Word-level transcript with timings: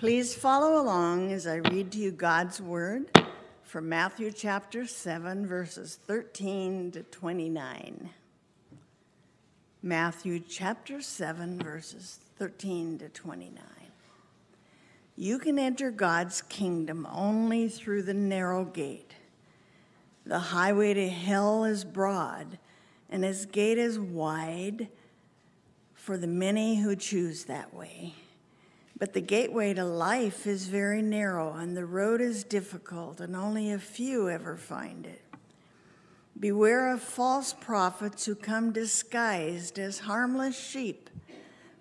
Please 0.00 0.34
follow 0.34 0.80
along 0.80 1.30
as 1.30 1.46
I 1.46 1.56
read 1.56 1.92
to 1.92 1.98
you 1.98 2.10
God's 2.10 2.58
word 2.58 3.14
from 3.62 3.90
Matthew 3.90 4.32
chapter 4.32 4.86
7, 4.86 5.46
verses 5.46 5.98
13 6.06 6.92
to 6.92 7.02
29. 7.02 8.08
Matthew 9.82 10.40
chapter 10.40 11.02
7, 11.02 11.58
verses 11.58 12.18
13 12.38 12.96
to 13.00 13.10
29. 13.10 13.62
You 15.18 15.38
can 15.38 15.58
enter 15.58 15.90
God's 15.90 16.40
kingdom 16.40 17.06
only 17.12 17.68
through 17.68 18.04
the 18.04 18.14
narrow 18.14 18.64
gate. 18.64 19.12
The 20.24 20.38
highway 20.38 20.94
to 20.94 21.10
hell 21.10 21.64
is 21.64 21.84
broad, 21.84 22.56
and 23.10 23.22
its 23.22 23.44
gate 23.44 23.76
is 23.76 23.98
wide 23.98 24.88
for 25.92 26.16
the 26.16 26.26
many 26.26 26.76
who 26.76 26.96
choose 26.96 27.44
that 27.44 27.74
way. 27.74 28.14
But 29.00 29.14
the 29.14 29.22
gateway 29.22 29.72
to 29.74 29.84
life 29.84 30.46
is 30.46 30.66
very 30.66 31.00
narrow, 31.00 31.54
and 31.54 31.74
the 31.74 31.86
road 31.86 32.20
is 32.20 32.44
difficult, 32.44 33.18
and 33.18 33.34
only 33.34 33.72
a 33.72 33.78
few 33.78 34.28
ever 34.28 34.58
find 34.58 35.06
it. 35.06 35.22
Beware 36.38 36.92
of 36.92 37.00
false 37.00 37.54
prophets 37.54 38.26
who 38.26 38.34
come 38.34 38.72
disguised 38.72 39.78
as 39.78 40.00
harmless 40.00 40.56
sheep, 40.56 41.08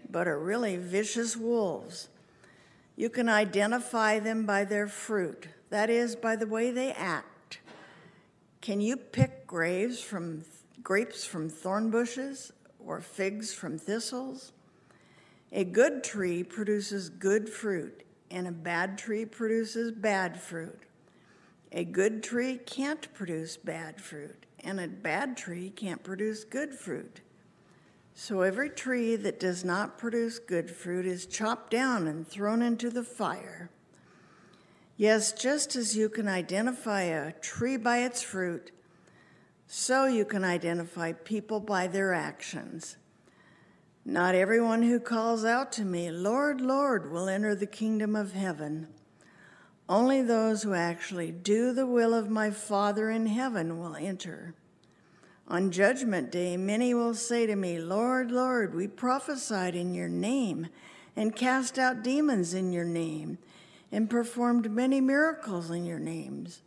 but 0.10 0.30
are 0.30 0.40
really 0.40 0.78
vicious 0.78 1.36
wolves. 1.36 2.08
You 2.96 3.10
can 3.10 3.28
identify 3.28 4.20
them 4.20 4.46
by 4.46 4.64
their 4.64 4.88
fruit, 4.88 5.50
that 5.72 5.90
is, 5.90 6.16
by 6.16 6.38
the 6.38 6.48
way 6.48 6.72
they 6.72 6.94
act. 6.94 7.60
Can 8.62 8.80
you 8.80 8.96
pick 8.96 9.46
grapes 9.46 10.00
from, 10.02 10.46
grapes 10.82 11.26
from 11.26 11.50
thorn 11.50 11.90
bushes 11.90 12.54
or 12.80 13.02
figs 13.02 13.54
from 13.54 13.78
thistles? 13.78 14.54
A 15.52 15.64
good 15.64 16.04
tree 16.04 16.44
produces 16.44 17.10
good 17.10 17.50
fruit, 17.50 18.04
and 18.30 18.48
a 18.48 18.52
bad 18.52 18.98
tree 18.98 19.26
produces 19.26 19.92
bad 19.92 20.40
fruit. 20.40 20.80
A 21.72 21.84
good 21.84 22.22
tree 22.22 22.58
can't 22.58 23.12
produce 23.14 23.58
bad 23.58 24.00
fruit, 24.00 24.46
and 24.60 24.80
a 24.80 24.88
bad 24.88 25.38
tree 25.38 25.72
can't 25.72 26.04
produce 26.04 26.44
good 26.44 26.74
fruit. 26.74 27.22
So 28.14 28.42
every 28.42 28.70
tree 28.70 29.16
that 29.16 29.40
does 29.40 29.64
not 29.64 29.98
produce 29.98 30.40
good 30.40 30.70
fruit 30.70 31.06
is 31.06 31.26
chopped 31.26 31.72
down 31.72 32.08
and 32.08 32.28
thrown 32.28 32.62
into 32.62 32.90
the 32.90 33.04
fire. 33.04 33.70
Yes, 34.98 35.32
just 35.32 35.76
as 35.76 35.96
you 35.96 36.10
can 36.10 36.28
identify 36.28 37.04
a 37.04 37.32
tree 37.32 37.78
by 37.78 38.00
its 38.00 38.22
fruit, 38.22 38.72
so 39.66 40.06
you 40.06 40.26
can 40.26 40.44
identify 40.44 41.14
people 41.14 41.60
by 41.60 41.88
their 41.88 42.14
actions. 42.14 42.98
Not 44.10 44.34
everyone 44.34 44.82
who 44.82 45.00
calls 45.00 45.46
out 45.46 45.72
to 45.74 45.86
me, 45.86 46.10
Lord, 46.10 46.62
Lord, 46.62 47.12
will 47.12 47.30
enter 47.30 47.54
the 47.54 47.68
kingdom 47.68 48.16
of 48.16 48.34
heaven. 48.34 48.88
Only 49.88 50.24
those 50.24 50.64
who 50.64 50.74
actually 50.74 51.32
do 51.32 51.74
the 51.74 51.86
will 51.86 52.16
of 52.16 52.28
my 52.28 52.50
Father 52.50 53.12
in 53.12 53.28
heaven 53.28 53.78
will 53.78 53.96
enter. 53.96 54.56
On 55.48 55.70
judgment 55.70 56.32
day, 56.32 56.58
many 56.58 56.96
will 56.96 57.14
say 57.14 57.46
to 57.46 57.56
me, 57.56 57.78
Lord, 57.78 58.32
Lord, 58.32 58.74
we 58.74 58.88
prophesied 58.88 59.76
in 59.76 59.94
your 59.94 60.10
name 60.10 60.70
and 61.16 61.36
cast 61.36 61.78
out 61.78 62.02
demons 62.02 62.56
in 62.56 62.74
your 62.74 62.86
name 62.86 63.38
and 63.92 64.10
performed 64.10 64.72
many 64.72 65.00
miracles 65.00 65.70
in 65.70 65.86
your 65.86 66.00
names. 66.00 66.64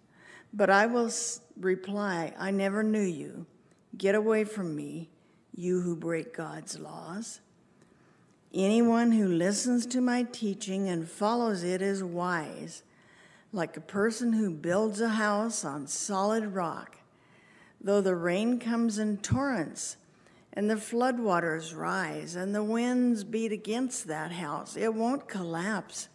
But 0.52 0.70
I 0.70 0.86
will 0.86 1.10
reply, 1.58 2.34
I 2.38 2.52
never 2.52 2.84
knew 2.84 3.02
you. 3.02 3.46
Get 3.98 4.14
away 4.14 4.44
from 4.44 4.76
me, 4.76 5.10
you 5.55 5.81
who 5.81 5.95
break 5.95 6.34
God's 6.34 6.78
laws. 6.78 7.41
Anyone 8.55 9.12
who 9.12 9.28
listens 9.28 9.86
to 9.86 10.00
my 10.00 10.25
teaching 10.25 10.89
and 10.89 11.09
follows 11.09 11.62
it 11.62 11.81
is 11.81 12.03
wise, 12.05 12.83
like 13.53 13.77
a 13.77 13.83
person 13.83 14.33
who 14.34 14.50
builds 14.50 15.00
a 15.00 15.11
house 15.11 15.64
on 15.64 15.86
solid 15.86 16.54
rock. 16.54 16.97
Though 17.81 18.00
the 18.00 18.15
rain 18.15 18.59
comes 18.59 18.99
in 18.99 19.19
torrents, 19.19 19.97
and 20.53 20.69
the 20.69 20.75
floodwaters 20.76 21.75
rise, 21.75 22.37
and 22.37 22.55
the 22.55 22.62
winds 22.62 23.25
beat 23.25 23.53
against 23.53 24.06
that 24.06 24.32
house, 24.32 24.76
it 24.76 24.94
won't 24.94 25.28
collapse 25.28 26.09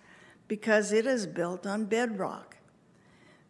because 0.48 0.92
it 0.92 1.06
is 1.06 1.26
built 1.26 1.66
on 1.66 1.86
bedrock. 1.86 2.58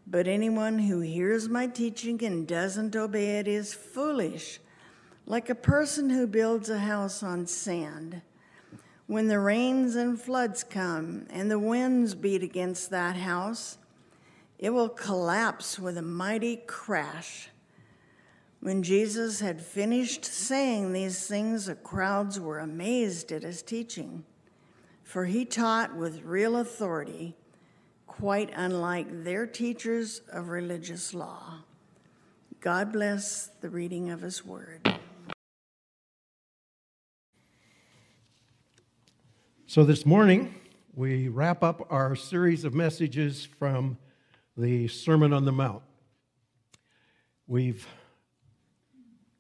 But 0.05 0.27
anyone 0.27 0.79
who 0.79 1.01
hears 1.01 1.49
my 1.49 1.67
teaching 1.67 2.23
and 2.23 2.47
doesn't 2.47 2.95
obey 2.95 3.39
it 3.39 3.47
is 3.47 3.73
foolish, 3.73 4.59
like 5.29 5.49
a 5.49 5.55
person 5.55 6.09
who 6.09 6.25
builds 6.25 6.69
a 6.69 6.79
house 6.79 7.21
on 7.21 7.45
sand. 7.45 8.21
When 9.07 9.27
the 9.27 9.39
rains 9.39 9.95
and 9.95 10.19
floods 10.19 10.63
come 10.63 11.27
and 11.29 11.51
the 11.51 11.59
winds 11.59 12.15
beat 12.15 12.43
against 12.43 12.89
that 12.91 13.17
house, 13.17 13.77
it 14.57 14.69
will 14.69 14.87
collapse 14.87 15.77
with 15.77 15.97
a 15.97 16.01
mighty 16.01 16.55
crash. 16.55 17.49
When 18.61 18.83
Jesus 18.83 19.41
had 19.41 19.61
finished 19.61 20.23
saying 20.23 20.93
these 20.93 21.27
things, 21.27 21.65
the 21.65 21.75
crowds 21.75 22.39
were 22.39 22.59
amazed 22.59 23.33
at 23.33 23.43
his 23.43 23.61
teaching, 23.61 24.23
for 25.03 25.25
he 25.25 25.43
taught 25.43 25.95
with 25.95 26.23
real 26.23 26.55
authority, 26.55 27.35
quite 28.07 28.51
unlike 28.55 29.25
their 29.25 29.45
teachers 29.45 30.21
of 30.31 30.47
religious 30.47 31.13
law. 31.13 31.59
God 32.61 32.93
bless 32.93 33.51
the 33.61 33.69
reading 33.69 34.09
of 34.09 34.21
his 34.21 34.45
word. 34.45 34.97
So, 39.77 39.83
this 39.83 40.07
morning, 40.07 40.55
we 40.95 41.27
wrap 41.27 41.61
up 41.61 41.85
our 41.91 42.15
series 42.15 42.63
of 42.63 42.73
messages 42.73 43.45
from 43.45 43.99
the 44.57 44.87
Sermon 44.87 45.33
on 45.33 45.45
the 45.45 45.51
Mount. 45.51 45.83
We've 47.45 47.85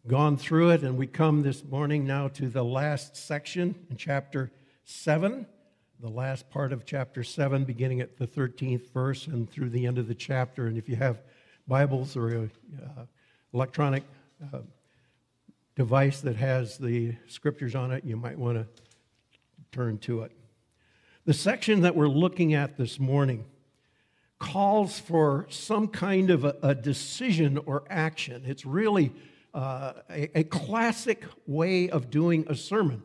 gone 0.05 0.37
through 0.37 0.69
it, 0.69 0.83
and 0.83 0.95
we 0.95 1.07
come 1.07 1.41
this 1.41 1.63
morning 1.63 2.05
now 2.05 2.27
to 2.27 2.49
the 2.49 2.63
last 2.63 3.17
section 3.17 3.73
in 3.89 3.97
chapter 3.97 4.51
7, 4.85 5.47
the 5.99 6.07
last 6.07 6.51
part 6.51 6.71
of 6.71 6.85
chapter 6.85 7.23
7, 7.23 7.63
beginning 7.63 7.99
at 8.01 8.19
the 8.19 8.27
13th 8.27 8.93
verse 8.93 9.25
and 9.25 9.49
through 9.49 9.71
the 9.71 9.87
end 9.87 9.97
of 9.97 10.07
the 10.07 10.13
chapter. 10.13 10.67
And 10.67 10.77
if 10.77 10.87
you 10.87 10.97
have 10.97 11.23
Bibles 11.67 12.15
or 12.15 12.27
a 12.35 12.43
uh, 12.43 13.05
electronic 13.55 14.03
uh, 14.53 14.59
device 15.75 16.21
that 16.21 16.35
has 16.35 16.77
the 16.77 17.15
scriptures 17.25 17.73
on 17.73 17.91
it, 17.91 18.03
you 18.05 18.15
might 18.15 18.37
want 18.37 18.59
to 18.59 18.67
turn 19.71 19.97
to 19.99 20.21
it. 20.21 20.31
The 21.25 21.33
section 21.33 21.81
that 21.81 21.95
we're 21.95 22.07
looking 22.07 22.53
at 22.53 22.77
this 22.77 22.99
morning 22.99 23.45
calls 24.39 24.99
for 24.99 25.47
some 25.49 25.87
kind 25.87 26.29
of 26.29 26.45
a, 26.45 26.55
a 26.61 26.75
decision 26.75 27.57
or 27.65 27.83
action. 27.89 28.43
It's 28.45 28.65
really 28.65 29.11
uh, 29.53 29.93
a, 30.09 30.39
a, 30.39 30.43
classic 30.43 31.25
way 31.47 31.89
of 31.89 32.09
doing 32.11 32.45
a 32.47 32.55
sermon 32.55 33.01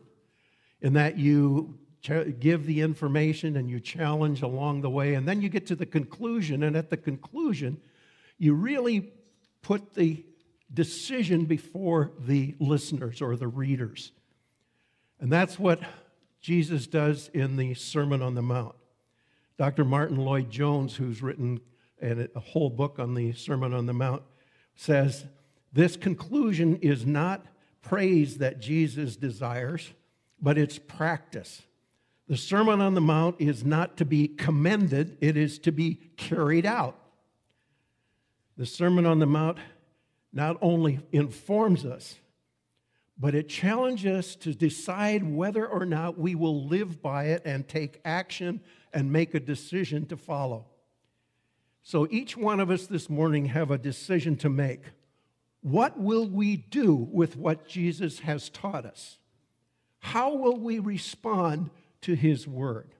in 0.81 0.93
that 0.93 1.17
you 1.17 1.79
ch- 2.01 2.39
give 2.39 2.65
the 2.65 2.81
information 2.81 3.57
and 3.57 3.69
you 3.69 3.79
challenge 3.79 4.41
along 4.41 4.81
the 4.81 4.89
way, 4.89 5.15
and 5.15 5.27
then 5.27 5.41
you 5.41 5.49
get 5.49 5.65
to 5.67 5.75
the 5.75 5.85
conclusion, 5.85 6.63
and 6.63 6.75
at 6.75 6.89
the 6.89 6.97
conclusion, 6.97 7.81
you 8.37 8.53
really 8.53 9.11
put 9.61 9.95
the 9.95 10.23
decision 10.73 11.45
before 11.45 12.11
the 12.19 12.55
listeners 12.59 13.21
or 13.21 13.35
the 13.35 13.47
readers. 13.47 14.11
And 15.19 15.31
that's 15.31 15.57
what 15.57 15.79
Jesus 16.43 16.87
does 16.87 17.29
in 17.33 17.55
the 17.55 17.73
Sermon 17.73 18.21
on 18.21 18.35
the 18.35 18.41
Mount. 18.41 18.75
Dr. 19.57 19.85
Martyn 19.85 20.17
Lloyd-Jones, 20.17 20.97
who's 20.97 21.23
written 21.23 21.61
a 22.01 22.27
whole 22.39 22.69
book 22.69 22.99
on 22.99 23.15
the 23.15 23.31
Sermon 23.31 23.73
on 23.73 23.85
the 23.85 23.93
Mount, 23.93 24.23
says 24.75 25.23
this 25.71 25.95
conclusion 25.95 26.75
is 26.81 27.05
not 27.05 27.45
praise 27.81 28.39
that 28.39 28.59
Jesus 28.59 29.15
desires, 29.15 29.93
but 30.41 30.57
it's 30.57 30.77
practice. 30.77 31.61
The 32.27 32.35
Sermon 32.35 32.81
on 32.81 32.93
the 32.93 32.99
Mount 32.99 33.37
is 33.39 33.63
not 33.63 33.95
to 33.97 34.05
be 34.05 34.27
commended, 34.27 35.17
it 35.21 35.37
is 35.37 35.59
to 35.59 35.71
be 35.71 35.95
carried 36.17 36.65
out. 36.65 36.99
The 38.57 38.65
Sermon 38.65 39.05
on 39.05 39.19
the 39.19 39.25
Mount 39.25 39.59
not 40.33 40.57
only 40.61 40.99
informs 41.13 41.85
us, 41.85 42.15
but 43.17 43.35
it 43.35 43.47
challenges 43.47 44.17
us 44.17 44.35
to 44.35 44.53
decide 44.53 45.23
whether 45.23 45.67
or 45.67 45.85
not 45.85 46.17
we 46.17 46.35
will 46.35 46.65
live 46.65 47.01
by 47.01 47.25
it 47.25 47.41
and 47.45 47.67
take 47.67 48.01
action 48.03 48.59
and 48.93 49.11
make 49.11 49.33
a 49.33 49.39
decision 49.39 50.05
to 50.07 50.17
follow. 50.17 50.65
So 51.83 52.07
each 52.09 52.37
one 52.37 52.59
of 52.59 52.71
us 52.71 52.87
this 52.87 53.09
morning 53.09 53.45
have 53.47 53.69
a 53.69 53.77
decision 53.77 54.35
to 54.37 54.49
make. 54.49 54.83
What 55.61 55.99
will 55.99 56.27
we 56.27 56.57
do 56.57 56.93
with 56.93 57.35
what 57.35 57.67
Jesus 57.67 58.19
has 58.19 58.49
taught 58.49 58.85
us? 58.85 59.17
How 59.99 60.35
will 60.35 60.57
we 60.57 60.79
respond 60.79 61.69
to 62.01 62.15
his 62.15 62.47
word? 62.47 62.93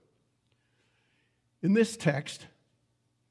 In 1.62 1.74
this 1.74 1.96
text, 1.96 2.46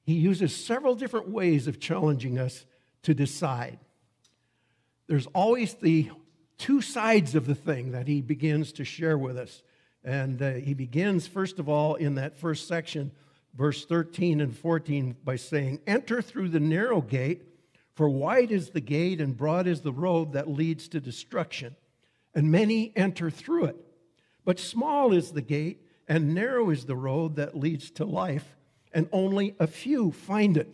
he 0.05 0.13
uses 0.13 0.55
several 0.55 0.95
different 0.95 1.29
ways 1.29 1.67
of 1.67 1.79
challenging 1.79 2.37
us 2.37 2.65
to 3.03 3.13
decide. 3.13 3.79
There's 5.07 5.27
always 5.27 5.75
the 5.75 6.09
two 6.57 6.81
sides 6.81 7.35
of 7.35 7.45
the 7.45 7.55
thing 7.55 7.91
that 7.91 8.07
he 8.07 8.21
begins 8.21 8.71
to 8.73 8.83
share 8.83 9.17
with 9.17 9.37
us. 9.37 9.63
And 10.03 10.41
uh, 10.41 10.53
he 10.53 10.73
begins, 10.73 11.27
first 11.27 11.59
of 11.59 11.69
all, 11.69 11.95
in 11.95 12.15
that 12.15 12.37
first 12.37 12.67
section, 12.67 13.11
verse 13.53 13.85
13 13.85 14.41
and 14.41 14.55
14, 14.55 15.15
by 15.23 15.35
saying, 15.35 15.79
Enter 15.87 16.21
through 16.21 16.49
the 16.49 16.59
narrow 16.59 17.01
gate, 17.01 17.43
for 17.95 18.09
wide 18.09 18.51
is 18.51 18.71
the 18.71 18.81
gate 18.81 19.21
and 19.21 19.37
broad 19.37 19.67
is 19.67 19.81
the 19.81 19.93
road 19.93 20.33
that 20.33 20.49
leads 20.49 20.87
to 20.89 20.99
destruction, 20.99 21.75
and 22.35 22.51
many 22.51 22.91
enter 22.95 23.29
through 23.29 23.65
it. 23.65 23.77
But 24.45 24.59
small 24.59 25.13
is 25.13 25.31
the 25.31 25.41
gate 25.41 25.79
and 26.07 26.33
narrow 26.35 26.69
is 26.69 26.85
the 26.85 26.95
road 26.95 27.35
that 27.37 27.57
leads 27.57 27.89
to 27.91 28.05
life, 28.05 28.55
and 28.93 29.07
only 29.11 29.55
a 29.59 29.67
few 29.67 30.11
find 30.11 30.57
it. 30.57 30.69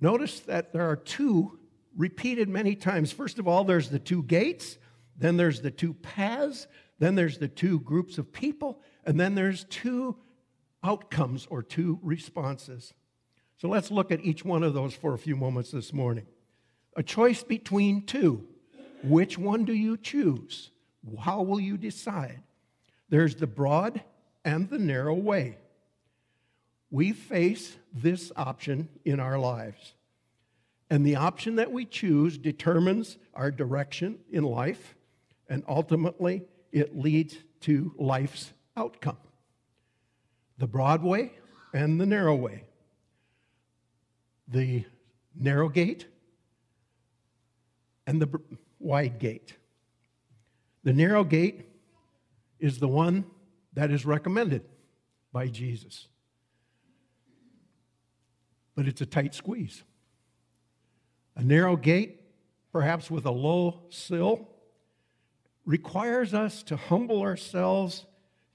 Notice 0.00 0.40
that 0.40 0.72
there 0.72 0.88
are 0.88 0.96
two 0.96 1.58
repeated 1.96 2.48
many 2.48 2.74
times. 2.74 3.12
First 3.12 3.38
of 3.38 3.48
all, 3.48 3.64
there's 3.64 3.88
the 3.88 3.98
two 3.98 4.22
gates, 4.22 4.78
then 5.16 5.36
there's 5.36 5.60
the 5.60 5.70
two 5.70 5.94
paths, 5.94 6.66
then 6.98 7.14
there's 7.14 7.38
the 7.38 7.48
two 7.48 7.80
groups 7.80 8.18
of 8.18 8.32
people, 8.32 8.80
and 9.04 9.18
then 9.18 9.34
there's 9.34 9.64
two 9.64 10.16
outcomes 10.82 11.46
or 11.50 11.62
two 11.62 11.98
responses. 12.02 12.94
So 13.56 13.68
let's 13.68 13.90
look 13.90 14.12
at 14.12 14.24
each 14.24 14.44
one 14.44 14.62
of 14.62 14.74
those 14.74 14.94
for 14.94 15.14
a 15.14 15.18
few 15.18 15.36
moments 15.36 15.70
this 15.70 15.92
morning. 15.92 16.26
A 16.96 17.02
choice 17.02 17.42
between 17.42 18.06
two. 18.06 18.46
Which 19.02 19.38
one 19.38 19.64
do 19.64 19.72
you 19.72 19.96
choose? 19.96 20.70
How 21.20 21.42
will 21.42 21.60
you 21.60 21.76
decide? 21.76 22.42
There's 23.08 23.36
the 23.36 23.46
broad 23.46 24.02
and 24.44 24.68
the 24.68 24.78
narrow 24.78 25.14
way. 25.14 25.58
We 26.90 27.12
face 27.12 27.76
this 27.92 28.32
option 28.36 28.88
in 29.04 29.20
our 29.20 29.38
lives. 29.38 29.94
And 30.90 31.04
the 31.04 31.16
option 31.16 31.56
that 31.56 31.70
we 31.70 31.84
choose 31.84 32.38
determines 32.38 33.18
our 33.34 33.50
direction 33.50 34.18
in 34.30 34.44
life, 34.44 34.94
and 35.48 35.62
ultimately, 35.68 36.42
it 36.72 36.96
leads 36.96 37.36
to 37.60 37.94
life's 37.98 38.52
outcome 38.76 39.18
the 40.58 40.66
broad 40.66 41.02
way 41.02 41.32
and 41.72 42.00
the 42.00 42.06
narrow 42.06 42.34
way. 42.34 42.64
The 44.48 44.84
narrow 45.34 45.68
gate 45.68 46.06
and 48.06 48.20
the 48.20 48.40
wide 48.78 49.18
gate. 49.18 49.56
The 50.84 50.92
narrow 50.92 51.24
gate 51.24 51.66
is 52.58 52.78
the 52.78 52.88
one 52.88 53.24
that 53.74 53.90
is 53.90 54.04
recommended 54.04 54.62
by 55.32 55.46
Jesus. 55.48 56.08
But 58.74 58.88
it's 58.88 59.00
a 59.00 59.06
tight 59.06 59.34
squeeze. 59.34 59.84
A 61.38 61.44
narrow 61.44 61.76
gate, 61.76 62.20
perhaps 62.72 63.10
with 63.10 63.24
a 63.24 63.30
low 63.30 63.82
sill, 63.90 64.48
requires 65.64 66.34
us 66.34 66.64
to 66.64 66.76
humble 66.76 67.22
ourselves 67.22 68.04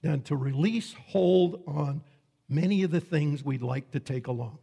and 0.03 0.24
to 0.25 0.35
release 0.35 0.94
hold 1.07 1.63
on 1.65 2.03
many 2.50 2.83
of 2.83 2.91
the 2.91 3.00
things 3.00 3.44
we'd 3.44 3.62
like 3.62 3.91
to 3.91 4.01
take 4.01 4.27
along. 4.27 4.57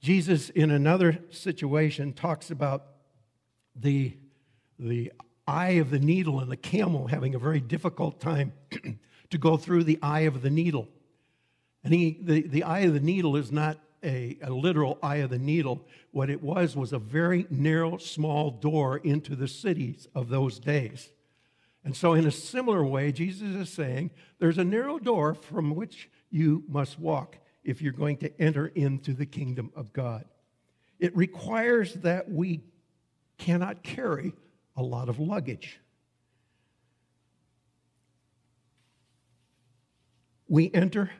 Jesus, 0.00 0.48
in 0.48 0.70
another 0.70 1.18
situation, 1.30 2.14
talks 2.14 2.50
about 2.50 2.86
the, 3.74 4.16
the 4.78 5.12
eye 5.46 5.72
of 5.72 5.90
the 5.90 5.98
needle 5.98 6.40
and 6.40 6.50
the 6.50 6.56
camel 6.56 7.06
having 7.06 7.34
a 7.34 7.38
very 7.38 7.60
difficult 7.60 8.18
time 8.18 8.54
to 9.30 9.36
go 9.36 9.58
through 9.58 9.84
the 9.84 9.98
eye 10.00 10.20
of 10.20 10.40
the 10.40 10.50
needle. 10.50 10.88
And 11.84 11.92
he, 11.92 12.18
the, 12.22 12.42
the 12.42 12.62
eye 12.62 12.80
of 12.80 12.94
the 12.94 13.00
needle 13.00 13.36
is 13.36 13.52
not 13.52 13.78
a, 14.06 14.38
a 14.40 14.50
literal 14.50 14.98
eye 15.02 15.16
of 15.16 15.30
the 15.30 15.38
needle. 15.38 15.86
What 16.12 16.30
it 16.30 16.42
was 16.42 16.76
was 16.76 16.92
a 16.92 16.98
very 16.98 17.46
narrow, 17.50 17.98
small 17.98 18.50
door 18.50 18.98
into 18.98 19.34
the 19.34 19.48
cities 19.48 20.06
of 20.14 20.28
those 20.28 20.58
days. 20.58 21.10
And 21.84 21.94
so, 21.94 22.14
in 22.14 22.26
a 22.26 22.30
similar 22.30 22.84
way, 22.84 23.12
Jesus 23.12 23.54
is 23.54 23.68
saying 23.68 24.10
there's 24.38 24.58
a 24.58 24.64
narrow 24.64 24.98
door 24.98 25.34
from 25.34 25.74
which 25.74 26.08
you 26.30 26.64
must 26.68 26.98
walk 26.98 27.36
if 27.64 27.82
you're 27.82 27.92
going 27.92 28.16
to 28.18 28.40
enter 28.40 28.68
into 28.68 29.12
the 29.12 29.26
kingdom 29.26 29.70
of 29.76 29.92
God. 29.92 30.24
It 30.98 31.16
requires 31.16 31.94
that 31.94 32.30
we 32.30 32.62
cannot 33.38 33.82
carry 33.82 34.32
a 34.76 34.82
lot 34.82 35.08
of 35.08 35.18
luggage. 35.18 35.78
We 40.48 40.70
enter 40.72 41.10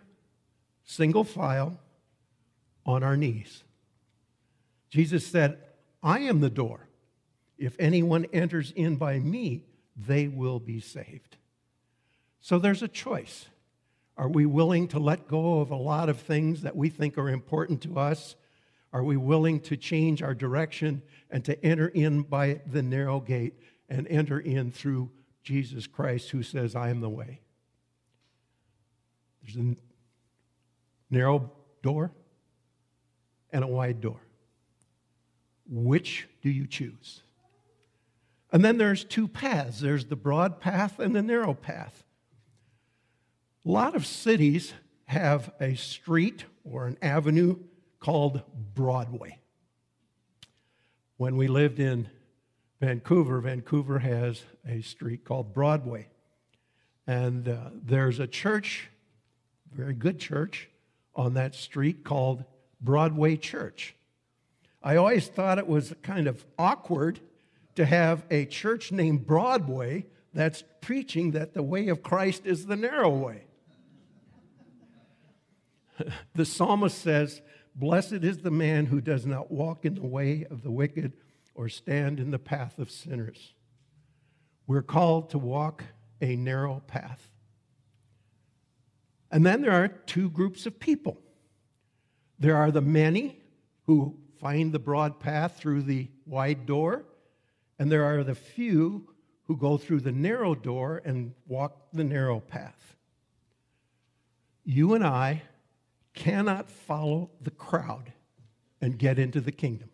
single 0.84 1.24
file 1.24 1.78
on 2.86 3.02
our 3.02 3.16
knees. 3.16 3.64
Jesus 4.88 5.26
said, 5.26 5.58
I 6.02 6.20
am 6.20 6.40
the 6.40 6.48
door. 6.48 6.88
If 7.58 7.76
anyone 7.78 8.26
enters 8.32 8.72
in 8.76 8.96
by 8.96 9.18
me, 9.18 9.64
they 9.96 10.28
will 10.28 10.60
be 10.60 10.80
saved. 10.80 11.36
So 12.40 12.58
there's 12.58 12.82
a 12.82 12.88
choice. 12.88 13.46
Are 14.16 14.28
we 14.28 14.46
willing 14.46 14.88
to 14.88 14.98
let 14.98 15.28
go 15.28 15.60
of 15.60 15.70
a 15.70 15.76
lot 15.76 16.08
of 16.08 16.20
things 16.20 16.62
that 16.62 16.76
we 16.76 16.88
think 16.88 17.18
are 17.18 17.28
important 17.28 17.82
to 17.82 17.98
us? 17.98 18.36
Are 18.92 19.02
we 19.02 19.16
willing 19.16 19.60
to 19.60 19.76
change 19.76 20.22
our 20.22 20.34
direction 20.34 21.02
and 21.30 21.44
to 21.44 21.62
enter 21.64 21.88
in 21.88 22.22
by 22.22 22.60
the 22.66 22.82
narrow 22.82 23.20
gate 23.20 23.54
and 23.88 24.06
enter 24.08 24.38
in 24.38 24.70
through 24.70 25.10
Jesus 25.42 25.86
Christ, 25.86 26.30
who 26.30 26.42
says, 26.42 26.74
I 26.74 26.90
am 26.90 27.00
the 27.00 27.10
way? 27.10 27.40
There's 29.42 29.56
a 29.56 29.76
narrow 31.10 31.50
door 31.82 32.12
and 33.56 33.64
a 33.64 33.68
wide 33.68 34.02
door. 34.02 34.20
Which 35.66 36.28
do 36.42 36.50
you 36.50 36.66
choose? 36.66 37.22
And 38.52 38.62
then 38.62 38.76
there's 38.76 39.02
two 39.02 39.26
paths 39.26 39.80
there's 39.80 40.04
the 40.04 40.14
broad 40.14 40.60
path 40.60 40.98
and 40.98 41.16
the 41.16 41.22
narrow 41.22 41.54
path. 41.54 42.04
A 43.64 43.70
lot 43.70 43.96
of 43.96 44.04
cities 44.04 44.74
have 45.06 45.54
a 45.58 45.74
street 45.74 46.44
or 46.64 46.86
an 46.86 46.98
avenue 47.00 47.56
called 47.98 48.42
Broadway. 48.74 49.38
When 51.16 51.38
we 51.38 51.48
lived 51.48 51.80
in 51.80 52.10
Vancouver, 52.78 53.40
Vancouver 53.40 54.00
has 54.00 54.42
a 54.68 54.82
street 54.82 55.24
called 55.24 55.54
Broadway. 55.54 56.10
And 57.06 57.48
uh, 57.48 57.70
there's 57.72 58.20
a 58.20 58.26
church, 58.26 58.90
very 59.72 59.94
good 59.94 60.18
church, 60.18 60.68
on 61.14 61.32
that 61.34 61.54
street 61.54 62.04
called 62.04 62.44
Broadway 62.81 63.37
Church. 63.37 63.94
I 64.82 64.96
always 64.96 65.26
thought 65.28 65.58
it 65.58 65.67
was 65.67 65.94
kind 66.02 66.26
of 66.26 66.44
awkward 66.58 67.20
to 67.75 67.84
have 67.84 68.25
a 68.31 68.46
church 68.46 68.93
named 68.93 69.26
Broadway 69.26 70.06
that's 70.32 70.64
preaching 70.81 71.32
that 71.32 71.55
the 71.55 71.62
way 71.62 71.88
of 71.88 72.02
Christ 72.02 72.46
is 72.46 72.67
the 72.67 72.76
narrow 72.76 73.11
way. 73.11 73.44
the 76.35 76.45
psalmist 76.45 76.99
says, 76.99 77.42
Blessed 77.75 78.12
is 78.12 78.38
the 78.38 78.50
man 78.50 78.87
who 78.87 79.00
does 79.00 79.26
not 79.26 79.50
walk 79.50 79.85
in 79.85 79.95
the 79.95 80.06
way 80.06 80.47
of 80.50 80.62
the 80.62 80.71
wicked 80.71 81.12
or 81.54 81.68
stand 81.68 82.21
in 82.21 82.30
the 82.30 82.38
path 82.38 82.78
of 82.78 82.90
sinners. 82.90 83.54
We're 84.66 84.83
called 84.83 85.30
to 85.30 85.38
walk 85.38 85.85
a 86.21 86.37
narrow 86.37 86.83
path. 86.87 87.30
And 89.30 89.45
then 89.45 89.61
there 89.61 89.73
are 89.73 89.88
two 89.88 90.30
groups 90.30 90.66
of 90.66 90.78
people 90.78 91.21
there 92.38 92.57
are 92.57 92.71
the 92.71 92.81
many 92.81 93.38
who 93.87 94.16
find 94.40 94.73
the 94.73 94.78
broad 94.78 95.19
path 95.21 95.57
through 95.57 95.83
the 95.83 96.09
wide 96.26 96.66
door, 96.66 97.05
and 97.78 97.90
there 97.90 98.05
are 98.05 98.23
the 98.23 98.35
few 98.35 99.09
who 99.45 99.57
go 99.57 99.78
through 99.78 100.00
the 100.00 100.12
narrow 100.12 100.55
door 100.55 101.00
and 101.05 101.33
walk 101.47 101.88
the 101.93 102.05
narrow 102.05 102.40
path. 102.40 102.97
You 104.64 104.95
and 104.95 105.05
I 105.05 105.43
cannot 106.14 106.69
follow 106.69 107.31
the 107.40 107.50
crowd 107.50 108.12
and 108.81 108.99
get 108.99 109.19
into 109.19 109.40
the 109.40 109.52
kingdom. 109.52 109.90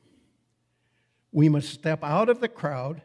We 1.31 1.49
must 1.49 1.71
step 1.71 2.03
out 2.03 2.29
of 2.29 2.41
the 2.41 2.49
crowd 2.49 3.03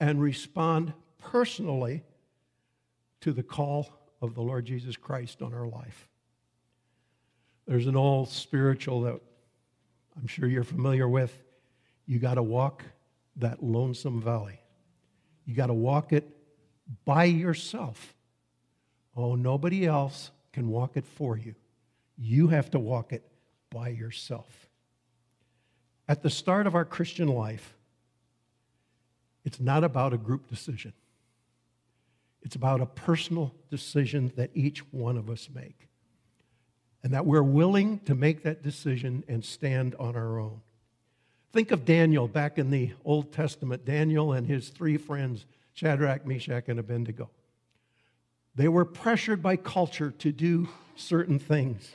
and 0.00 0.20
respond 0.20 0.92
personally 1.18 2.04
to 3.20 3.32
the 3.32 3.42
call 3.42 3.88
of 4.20 4.34
the 4.34 4.42
Lord 4.42 4.66
Jesus 4.66 4.96
Christ 4.96 5.42
on 5.42 5.52
our 5.54 5.66
life. 5.66 6.08
There's 7.66 7.86
an 7.86 7.96
old 7.96 8.28
spiritual 8.28 9.02
that 9.02 9.20
I'm 10.16 10.26
sure 10.26 10.48
you're 10.48 10.64
familiar 10.64 11.08
with. 11.08 11.36
You 12.06 12.18
got 12.18 12.34
to 12.34 12.42
walk 12.42 12.84
that 13.36 13.62
lonesome 13.62 14.20
valley. 14.20 14.60
You 15.44 15.54
got 15.54 15.68
to 15.68 15.74
walk 15.74 16.12
it 16.12 16.28
by 17.04 17.24
yourself. 17.24 18.14
Oh, 19.16 19.34
nobody 19.34 19.86
else 19.86 20.30
can 20.52 20.68
walk 20.68 20.96
it 20.96 21.06
for 21.06 21.36
you. 21.36 21.54
You 22.18 22.48
have 22.48 22.70
to 22.72 22.78
walk 22.78 23.12
it 23.12 23.22
by 23.70 23.88
yourself. 23.88 24.68
At 26.08 26.22
the 26.22 26.30
start 26.30 26.66
of 26.66 26.74
our 26.74 26.84
Christian 26.84 27.28
life, 27.28 27.74
it's 29.44 29.60
not 29.60 29.84
about 29.84 30.12
a 30.12 30.18
group 30.18 30.48
decision. 30.48 30.92
It's 32.42 32.56
about 32.56 32.80
a 32.80 32.86
personal 32.86 33.54
decision 33.70 34.32
that 34.36 34.50
each 34.54 34.80
one 34.92 35.16
of 35.16 35.30
us 35.30 35.48
make. 35.52 35.88
And 37.02 37.12
that 37.14 37.26
we're 37.26 37.42
willing 37.42 37.98
to 38.00 38.14
make 38.14 38.42
that 38.44 38.62
decision 38.62 39.24
and 39.28 39.44
stand 39.44 39.94
on 39.96 40.14
our 40.14 40.38
own. 40.38 40.60
Think 41.52 41.70
of 41.70 41.84
Daniel 41.84 42.28
back 42.28 42.58
in 42.58 42.70
the 42.70 42.92
Old 43.04 43.32
Testament, 43.32 43.84
Daniel 43.84 44.32
and 44.32 44.46
his 44.46 44.68
three 44.68 44.96
friends, 44.96 45.44
Shadrach, 45.74 46.26
Meshach, 46.26 46.68
and 46.68 46.78
Abednego. 46.78 47.28
They 48.54 48.68
were 48.68 48.84
pressured 48.84 49.42
by 49.42 49.56
culture 49.56 50.10
to 50.10 50.32
do 50.32 50.68
certain 50.94 51.38
things, 51.38 51.90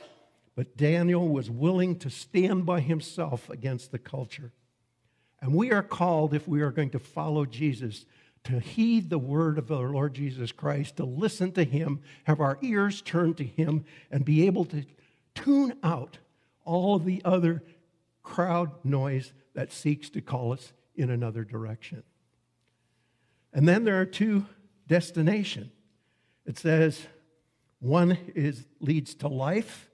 but 0.54 0.76
Daniel 0.76 1.28
was 1.28 1.50
willing 1.50 1.98
to 2.00 2.10
stand 2.10 2.66
by 2.66 2.80
himself 2.80 3.48
against 3.48 3.92
the 3.92 3.98
culture. 3.98 4.52
And 5.40 5.54
we 5.54 5.70
are 5.70 5.82
called, 5.82 6.34
if 6.34 6.48
we 6.48 6.62
are 6.62 6.72
going 6.72 6.90
to 6.90 6.98
follow 6.98 7.44
Jesus, 7.44 8.04
to 8.44 8.60
heed 8.60 9.10
the 9.10 9.18
word 9.18 9.58
of 9.58 9.70
our 9.70 9.90
Lord 9.90 10.14
Jesus 10.14 10.52
Christ, 10.52 10.96
to 10.96 11.04
listen 11.04 11.52
to 11.52 11.64
him, 11.64 12.00
have 12.24 12.40
our 12.40 12.58
ears 12.62 13.02
turned 13.02 13.36
to 13.38 13.44
him, 13.44 13.84
and 14.10 14.24
be 14.24 14.46
able 14.46 14.64
to 14.66 14.84
tune 15.34 15.74
out 15.82 16.18
all 16.64 16.98
the 16.98 17.22
other 17.24 17.62
crowd 18.22 18.70
noise 18.84 19.32
that 19.54 19.72
seeks 19.72 20.10
to 20.10 20.20
call 20.20 20.52
us 20.52 20.72
in 20.94 21.10
another 21.10 21.44
direction. 21.44 22.02
And 23.52 23.66
then 23.66 23.84
there 23.84 24.00
are 24.00 24.06
two 24.06 24.46
destinations. 24.86 25.72
It 26.46 26.58
says 26.58 27.06
one 27.80 28.18
is 28.34 28.66
leads 28.80 29.14
to 29.16 29.28
life 29.28 29.88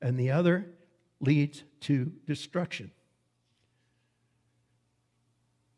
and 0.00 0.18
the 0.18 0.30
other 0.30 0.66
leads 1.20 1.64
to 1.80 2.12
destruction. 2.26 2.90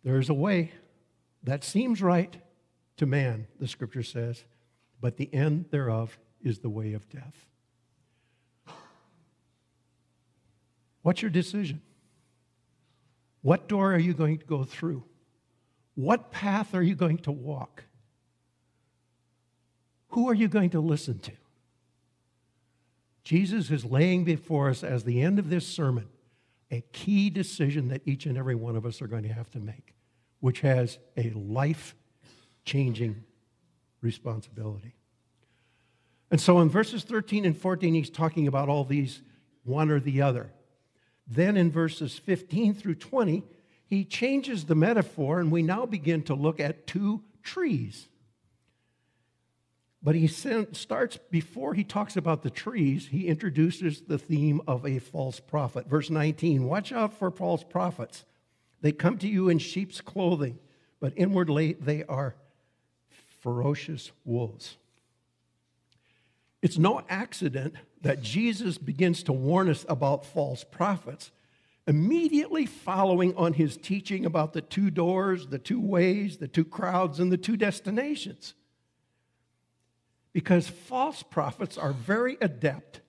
There 0.04 0.18
is 0.18 0.28
a 0.28 0.34
way 0.34 0.72
that 1.42 1.64
seems 1.64 2.02
right 2.02 2.36
to 2.96 3.06
man, 3.06 3.46
the 3.58 3.68
scripture 3.68 4.02
says, 4.02 4.44
but 5.00 5.16
the 5.16 5.32
end 5.32 5.66
thereof 5.70 6.18
is 6.42 6.58
the 6.58 6.68
way 6.68 6.92
of 6.92 7.08
death. 7.08 7.46
What's 11.02 11.22
your 11.22 11.30
decision? 11.30 11.80
What 13.42 13.68
door 13.68 13.94
are 13.94 13.98
you 13.98 14.12
going 14.12 14.38
to 14.38 14.44
go 14.44 14.64
through? 14.64 15.04
What 15.94 16.30
path 16.30 16.74
are 16.74 16.82
you 16.82 16.94
going 16.94 17.18
to 17.18 17.32
walk? 17.32 17.84
Who 20.08 20.28
are 20.28 20.34
you 20.34 20.48
going 20.48 20.70
to 20.70 20.80
listen 20.80 21.18
to? 21.20 21.32
Jesus 23.24 23.70
is 23.70 23.84
laying 23.84 24.24
before 24.24 24.68
us, 24.68 24.82
as 24.82 25.04
the 25.04 25.22
end 25.22 25.38
of 25.38 25.50
this 25.50 25.66
sermon, 25.66 26.08
a 26.70 26.82
key 26.92 27.30
decision 27.30 27.88
that 27.88 28.02
each 28.04 28.26
and 28.26 28.36
every 28.36 28.54
one 28.54 28.76
of 28.76 28.84
us 28.84 29.00
are 29.00 29.06
going 29.06 29.22
to 29.22 29.32
have 29.32 29.50
to 29.50 29.60
make, 29.60 29.94
which 30.40 30.60
has 30.60 30.98
a 31.16 31.30
life 31.30 31.94
changing 32.64 33.24
responsibility. 34.00 34.94
And 36.30 36.40
so 36.40 36.60
in 36.60 36.68
verses 36.68 37.02
13 37.04 37.44
and 37.44 37.56
14, 37.56 37.94
he's 37.94 38.10
talking 38.10 38.46
about 38.46 38.68
all 38.68 38.84
these 38.84 39.22
one 39.64 39.90
or 39.90 40.00
the 40.00 40.22
other. 40.22 40.52
Then 41.26 41.56
in 41.56 41.70
verses 41.70 42.18
15 42.18 42.74
through 42.74 42.96
20, 42.96 43.44
he 43.86 44.04
changes 44.04 44.64
the 44.64 44.74
metaphor, 44.74 45.40
and 45.40 45.50
we 45.50 45.62
now 45.62 45.86
begin 45.86 46.22
to 46.24 46.34
look 46.34 46.60
at 46.60 46.86
two 46.86 47.22
trees. 47.42 48.08
But 50.02 50.14
he 50.14 50.28
starts, 50.28 51.18
before 51.30 51.74
he 51.74 51.84
talks 51.84 52.16
about 52.16 52.42
the 52.42 52.50
trees, 52.50 53.08
he 53.08 53.26
introduces 53.26 54.02
the 54.02 54.16
theme 54.16 54.62
of 54.66 54.86
a 54.86 54.98
false 54.98 55.40
prophet. 55.40 55.86
Verse 55.88 56.08
19 56.08 56.64
Watch 56.64 56.92
out 56.92 57.12
for 57.12 57.30
false 57.30 57.64
prophets. 57.64 58.24
They 58.80 58.92
come 58.92 59.18
to 59.18 59.28
you 59.28 59.48
in 59.48 59.58
sheep's 59.58 60.00
clothing, 60.00 60.58
but 61.00 61.12
inwardly 61.16 61.74
they 61.74 62.04
are 62.04 62.34
ferocious 63.40 64.10
wolves. 64.24 64.76
It's 66.62 66.78
no 66.78 67.02
accident 67.08 67.74
that 68.02 68.22
Jesus 68.22 68.78
begins 68.78 69.22
to 69.24 69.32
warn 69.32 69.68
us 69.68 69.84
about 69.88 70.26
false 70.26 70.64
prophets 70.64 71.30
immediately 71.86 72.66
following 72.66 73.34
on 73.36 73.54
his 73.54 73.76
teaching 73.76 74.24
about 74.24 74.52
the 74.52 74.60
two 74.60 74.90
doors, 74.90 75.48
the 75.48 75.58
two 75.58 75.80
ways, 75.80 76.36
the 76.36 76.48
two 76.48 76.64
crowds, 76.64 77.18
and 77.18 77.32
the 77.32 77.36
two 77.36 77.56
destinations. 77.56 78.54
Because 80.32 80.68
false 80.68 81.22
prophets 81.22 81.76
are 81.76 81.92
very 81.92 82.36
adept 82.40 83.00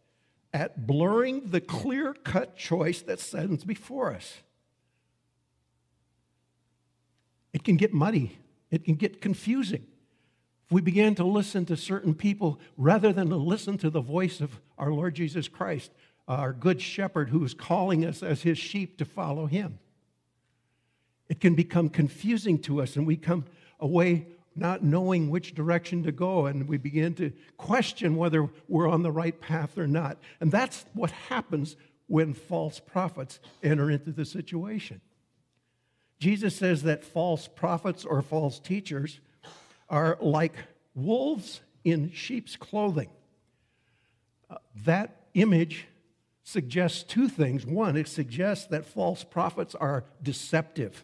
at 0.54 0.88
blurring 0.88 1.52
the 1.52 1.62
clear 1.62 2.14
cut 2.14 2.58
choice 2.58 3.02
that 3.04 3.20
stands 3.20 3.64
before 3.64 4.14
us. 4.14 4.42
It 7.54 7.64
can 7.64 7.78
get 7.78 7.94
muddy, 7.94 8.38
it 8.70 8.86
can 8.86 8.96
get 8.96 9.22
confusing 9.22 9.86
If 10.66 10.72
we 10.72 10.82
began 10.82 11.16
to 11.16 11.26
listen 11.26 11.66
to 11.66 11.76
certain 11.78 12.16
people 12.16 12.60
rather 12.78 13.12
than 13.12 13.30
to 13.30 13.36
listen 13.36 13.78
to 13.80 13.90
the 13.90 14.02
voice 14.02 14.40
of 14.40 14.60
our 14.78 14.92
Lord 14.92 15.16
Jesus 15.16 15.48
Christ, 15.48 15.92
our 16.28 16.54
good 16.54 16.82
shepherd 16.82 17.30
who 17.30 17.44
is 17.44 17.54
calling 17.54 18.06
us 18.06 18.24
as 18.24 18.44
his 18.44 18.58
sheep 18.58 18.98
to 18.98 19.06
follow 19.06 19.48
him. 19.48 19.80
It 21.28 21.40
can 21.40 21.56
become 21.56 21.90
confusing 21.90 22.60
to 22.60 22.82
us, 22.82 22.96
and 22.96 23.06
we 23.06 23.18
come 23.18 23.46
away 23.80 24.28
not 24.56 24.84
knowing 24.84 25.30
which 25.30 25.56
direction 25.56 26.04
to 26.04 26.12
go, 26.12 26.46
and 26.46 26.68
we 26.68 26.78
begin 26.78 27.14
to 27.16 27.32
question 27.58 28.16
whether 28.18 28.50
we're 28.68 28.90
on 28.90 29.02
the 29.02 29.12
right 29.12 29.40
path 29.40 29.78
or 29.78 29.88
not. 29.88 30.18
And 30.40 30.52
that's 30.52 30.86
what 30.94 31.12
happens 31.12 31.78
when 32.08 32.34
false 32.34 32.80
prophets 32.80 33.40
enter 33.64 33.90
into 33.90 34.12
the 34.12 34.26
situation. 34.26 35.00
Jesus 36.22 36.56
says 36.56 36.84
that 36.84 37.04
false 37.04 37.48
prophets 37.48 38.06
or 38.06 38.22
false 38.22 38.60
teachers 38.60 39.20
are 39.90 40.20
like 40.22 40.54
wolves 40.94 41.62
in 41.84 42.12
sheep's 42.12 42.56
clothing. 42.56 43.10
Uh, 44.48 44.58
that 44.86 45.24
image 45.34 45.88
suggests 46.44 47.02
two 47.02 47.28
things. 47.28 47.66
One, 47.66 47.98
it 47.98 48.08
suggests 48.08 48.68
that 48.68 48.86
false 48.86 49.24
prophets 49.24 49.74
are 49.74 50.06
deceptive. 50.22 51.04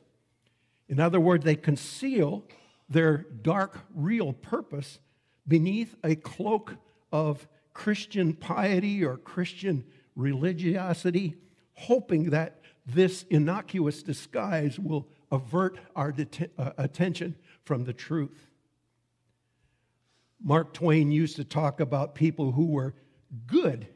In 0.88 1.00
other 1.00 1.20
words, 1.20 1.44
they 1.44 1.56
conceal 1.56 2.46
their 2.88 3.26
dark, 3.42 3.80
real 3.96 4.34
purpose 4.34 5.00
beneath 5.48 5.96
a 6.04 6.16
cloak 6.16 6.76
of 7.12 7.48
Christian 7.74 8.34
piety 8.34 9.04
or 9.04 9.18
Christian 9.18 9.84
religiosity, 10.16 11.38
hoping 11.74 12.30
that 12.30 12.57
this 12.88 13.24
innocuous 13.30 14.02
disguise 14.02 14.80
will 14.80 15.08
avert 15.32 15.78
our 15.96 16.12
det- 16.12 16.52
uh, 16.58 16.72
attention 16.78 17.36
from 17.64 17.84
the 17.84 17.94
truth. 17.94 18.48
Mark 20.42 20.74
Twain 20.74 21.12
used 21.12 21.36
to 21.36 21.44
talk 21.44 21.80
about 21.80 22.16
people 22.16 22.54
who 22.54 22.68
were 22.68 22.94
good 23.46 23.88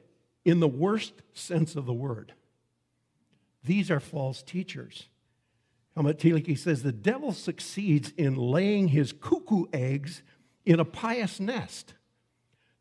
in 0.44 0.60
the 0.60 0.68
worst 0.68 1.14
sense 1.34 1.76
of 1.76 1.86
the 1.86 1.94
word. 1.94 2.34
These 3.64 3.90
are 3.90 4.00
false 4.00 4.42
teachers. 4.44 5.08
Helmut 5.96 6.20
Thielicke 6.20 6.58
says 6.58 6.84
the 6.84 6.92
devil 6.92 7.32
succeeds 7.32 8.12
in 8.18 8.36
laying 8.36 8.90
his 8.90 9.14
cuckoo 9.14 9.66
eggs 9.72 10.24
in 10.66 10.80
a 10.80 10.86
pious 10.86 11.40
nest. 11.40 11.94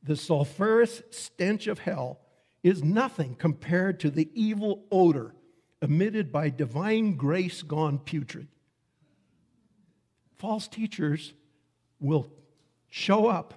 The 0.03 0.15
sulfurous 0.15 1.03
stench 1.11 1.67
of 1.67 1.81
hell 1.81 2.21
is 2.63 2.83
nothing 2.83 3.35
compared 3.35 4.01
to 4.01 4.11
the 4.11 4.31
evil 4.35 4.85
odor 4.91 5.35
emitted 5.83 6.31
by 6.31 6.51
divine 6.51 7.17
grace 7.17 7.63
gone 7.63 7.99
putrid. 7.99 8.49
False 10.37 10.69
teachers 10.69 11.35
will 11.99 12.31
show 12.89 13.27
up 13.27 13.55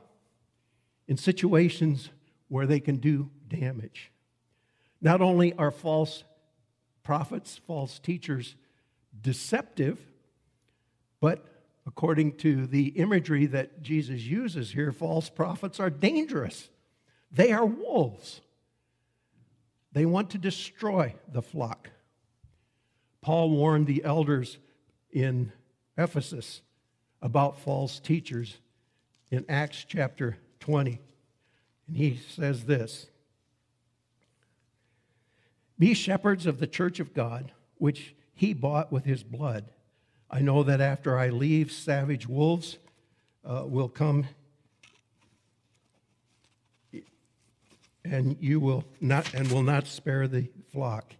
in 1.07 1.17
situations 1.17 2.09
where 2.47 2.65
they 2.65 2.79
can 2.79 2.97
do 2.97 3.29
damage. 3.47 4.11
Not 5.01 5.21
only 5.21 5.53
are 5.53 5.71
false 5.71 6.23
prophets, 7.03 7.59
false 7.67 7.99
teachers 7.99 8.55
deceptive, 9.21 9.99
but 11.19 11.45
according 11.85 12.37
to 12.37 12.65
the 12.67 12.87
imagery 12.89 13.45
that 13.47 13.81
Jesus 13.81 14.21
uses 14.21 14.71
here, 14.71 14.91
false 14.91 15.29
prophets 15.29 15.79
are 15.79 15.89
dangerous. 15.89 16.69
They 17.31 17.51
are 17.51 17.65
wolves. 17.65 18.41
They 19.91 20.05
want 20.05 20.29
to 20.31 20.37
destroy 20.37 21.15
the 21.31 21.41
flock. 21.41 21.89
Paul 23.23 23.51
warned 23.51 23.87
the 23.87 24.03
elders 24.03 24.57
in 25.09 25.53
Ephesus 25.97 26.61
about 27.21 27.57
false 27.57 27.99
teachers 27.99 28.57
in 29.31 29.45
Acts 29.47 29.85
chapter 29.87 30.37
20. 30.59 30.99
And 31.87 31.97
he 31.97 32.17
says 32.17 32.65
this 32.65 33.07
Be 35.79 35.93
shepherds 35.93 36.45
of 36.45 36.59
the 36.59 36.67
church 36.67 36.99
of 36.99 37.13
God, 37.13 37.53
which 37.77 38.13
he 38.35 38.53
bought 38.53 38.91
with 38.91 39.05
his 39.05 39.23
blood. 39.23 39.71
I 40.29 40.41
know 40.41 40.61
that 40.63 40.81
after 40.81 41.17
I 41.17 41.29
leave, 41.29 41.71
savage 41.71 42.27
wolves 42.27 42.77
uh, 43.45 43.63
will 43.65 43.87
come, 43.87 44.27
and 48.03 48.35
you 48.41 48.59
will 48.59 48.83
not 48.99 49.33
and 49.33 49.49
will 49.49 49.63
not 49.63 49.87
spare 49.87 50.27
the 50.27 50.49
flock. 50.73 51.13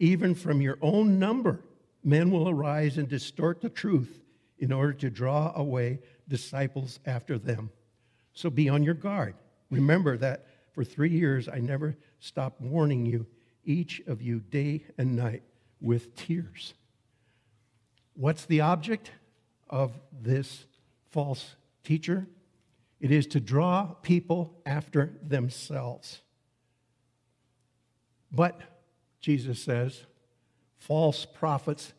Even 0.00 0.34
from 0.34 0.60
your 0.60 0.78
own 0.80 1.18
number, 1.18 1.62
men 2.02 2.30
will 2.30 2.48
arise 2.48 2.98
and 2.98 3.06
distort 3.08 3.60
the 3.60 3.68
truth 3.68 4.20
in 4.58 4.72
order 4.72 4.94
to 4.94 5.10
draw 5.10 5.52
away 5.54 6.00
disciples 6.26 6.98
after 7.06 7.38
them. 7.38 7.70
So 8.32 8.48
be 8.48 8.68
on 8.68 8.82
your 8.82 8.94
guard. 8.94 9.34
Remember 9.70 10.16
that 10.16 10.46
for 10.72 10.84
three 10.84 11.10
years 11.10 11.48
I 11.48 11.58
never 11.58 11.96
stopped 12.18 12.60
warning 12.62 13.04
you, 13.04 13.26
each 13.64 14.00
of 14.06 14.22
you, 14.22 14.40
day 14.40 14.84
and 14.96 15.16
night, 15.16 15.42
with 15.80 16.14
tears. 16.16 16.74
What's 18.14 18.46
the 18.46 18.62
object 18.62 19.10
of 19.68 19.92
this 20.12 20.64
false 21.10 21.56
teacher? 21.84 22.26
It 23.00 23.10
is 23.10 23.26
to 23.28 23.40
draw 23.40 23.86
people 24.02 24.54
after 24.64 25.12
themselves. 25.22 26.20
But, 28.32 28.60
Jesus 29.20 29.62
says, 29.62 30.06
false 30.78 31.24
prophets 31.24 31.92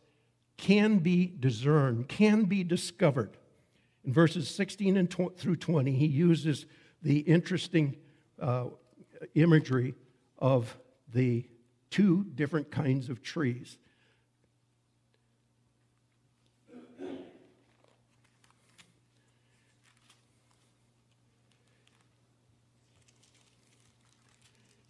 can 0.56 0.98
be 0.98 1.26
discerned, 1.26 2.08
can 2.08 2.44
be 2.44 2.64
discovered. 2.64 3.36
In 4.04 4.12
verses 4.12 4.48
16 4.48 4.96
and 4.96 5.10
tw- 5.10 5.36
through 5.36 5.56
20, 5.56 5.92
he 5.92 6.06
uses 6.06 6.66
the 7.02 7.18
interesting 7.20 7.96
uh, 8.40 8.66
imagery 9.34 9.94
of 10.38 10.76
the 11.12 11.48
two 11.90 12.24
different 12.34 12.70
kinds 12.70 13.08
of 13.08 13.22
trees. 13.22 13.78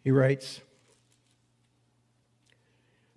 He 0.05 0.11
writes, 0.11 0.61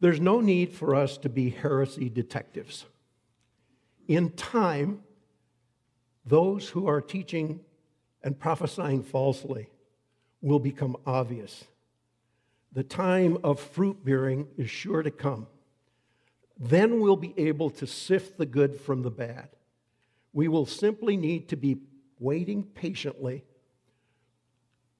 There's 0.00 0.20
no 0.20 0.40
need 0.40 0.72
for 0.72 0.94
us 0.94 1.16
to 1.18 1.28
be 1.28 1.50
heresy 1.50 2.08
detectives. 2.08 2.84
In 4.08 4.30
time, 4.30 5.02
those 6.24 6.68
who 6.68 6.86
are 6.86 7.00
teaching 7.00 7.60
and 8.22 8.38
prophesying 8.38 9.02
falsely 9.02 9.68
will 10.42 10.58
become 10.58 10.96
obvious. 11.06 11.64
The 12.72 12.84
time 12.84 13.38
of 13.42 13.58
fruit 13.58 14.04
bearing 14.04 14.48
is 14.58 14.70
sure 14.70 15.02
to 15.02 15.10
come. 15.10 15.46
Then 16.58 17.00
we'll 17.00 17.16
be 17.16 17.34
able 17.36 17.70
to 17.70 17.86
sift 17.86 18.38
the 18.38 18.46
good 18.46 18.78
from 18.80 19.02
the 19.02 19.10
bad. 19.10 19.48
We 20.32 20.48
will 20.48 20.66
simply 20.66 21.16
need 21.16 21.48
to 21.48 21.56
be 21.56 21.78
waiting 22.18 22.64
patiently 22.64 23.44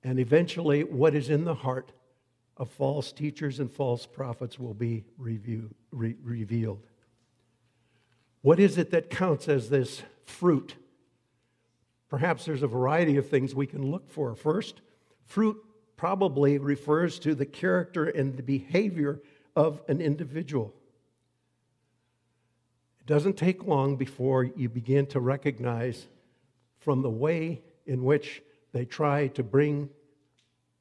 and 0.07 0.21
eventually, 0.21 0.85
what 0.85 1.17
is 1.17 1.31
in 1.31 1.45
the 1.45 1.55
heart 1.55 1.91
of 2.57 2.71
false 2.71 3.13
teachers 3.13 3.61
and 3.61 3.71
false 3.71 4.07
prophets 4.07 4.59
will 4.59 4.75
be 4.75 5.05
review, 5.19 5.71
re- 5.91 6.17
revealed. 6.23 6.87
What 8.43 8.61
is 8.61 8.79
it 8.79 8.91
that 8.93 9.11
counts 9.11 9.49
as 9.49 9.69
this 9.69 10.03
fruit? 10.25 10.75
Perhaps 12.09 12.45
there's 12.45 12.63
a 12.63 12.69
variety 12.69 13.17
of 13.17 13.29
things 13.29 13.55
we 13.55 13.67
can 13.67 13.91
look 13.91 14.11
for. 14.11 14.35
First, 14.35 14.81
fruit 15.25 15.57
probably 15.97 16.59
refers 16.59 17.19
to 17.21 17.35
the 17.35 17.47
character 17.47 18.07
and 18.07 18.37
the 18.37 18.43
behavior 18.43 19.21
of 19.55 19.83
an 19.89 20.01
individual. 20.01 20.73
It 23.01 23.07
doesn't 23.07 23.37
take 23.37 23.65
long 23.65 23.97
before 23.97 24.45
you 24.45 24.69
begin 24.69 25.07
to 25.07 25.21
recognize 25.21 26.07
from 26.79 27.03
the 27.03 27.11
way 27.11 27.63
in 27.87 28.05
which 28.05 28.43
they 28.73 28.85
try 28.85 29.29
to 29.29 29.43
bring 29.43 29.89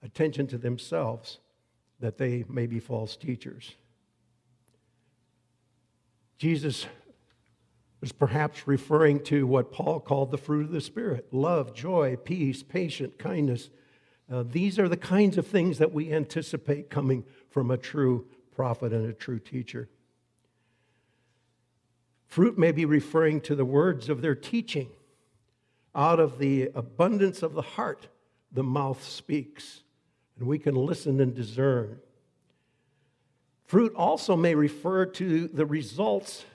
attention 0.03 0.45
to 0.47 0.57
themselves 0.57 1.39
that 2.05 2.19
they 2.19 2.45
may 2.47 2.67
be 2.67 2.79
false 2.79 3.17
teachers. 3.17 3.73
Jesus 6.37 6.85
was 7.99 8.11
perhaps 8.11 8.67
referring 8.67 9.23
to 9.23 9.47
what 9.47 9.71
Paul 9.71 9.99
called 9.99 10.29
the 10.29 10.37
fruit 10.37 10.65
of 10.65 10.71
the 10.71 10.81
Spirit 10.81 11.33
love, 11.33 11.73
joy, 11.73 12.15
peace, 12.17 12.61
patience, 12.61 13.15
kindness. 13.17 13.71
Uh, 14.31 14.43
these 14.47 14.77
are 14.77 14.87
the 14.87 14.97
kinds 14.97 15.39
of 15.39 15.47
things 15.47 15.79
that 15.79 15.91
we 15.91 16.13
anticipate 16.13 16.91
coming 16.91 17.23
from 17.49 17.71
a 17.71 17.77
true 17.77 18.27
prophet 18.55 18.93
and 18.93 19.09
a 19.09 19.13
true 19.13 19.39
teacher. 19.39 19.89
Fruit 22.27 22.55
may 22.55 22.71
be 22.71 22.85
referring 22.85 23.41
to 23.41 23.55
the 23.55 23.65
words 23.65 24.09
of 24.09 24.21
their 24.21 24.35
teaching. 24.35 24.89
Out 25.95 26.19
of 26.19 26.37
the 26.37 26.69
abundance 26.75 27.41
of 27.41 27.53
the 27.53 27.63
heart, 27.63 28.09
the 28.51 28.61
mouth 28.61 29.03
speaks, 29.03 29.81
and 30.37 30.47
we 30.47 30.59
can 30.59 30.75
listen 30.75 31.19
and 31.19 31.33
discern. 31.33 31.99
Fruit 33.65 33.93
also 33.95 34.35
may 34.35 34.53
refer 34.55 35.05
to 35.05 35.47
the 35.47 35.65
results 35.65 36.45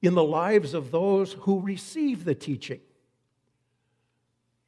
in 0.00 0.14
the 0.14 0.24
lives 0.24 0.74
of 0.74 0.90
those 0.90 1.32
who 1.40 1.60
receive 1.60 2.24
the 2.24 2.34
teaching. 2.34 2.80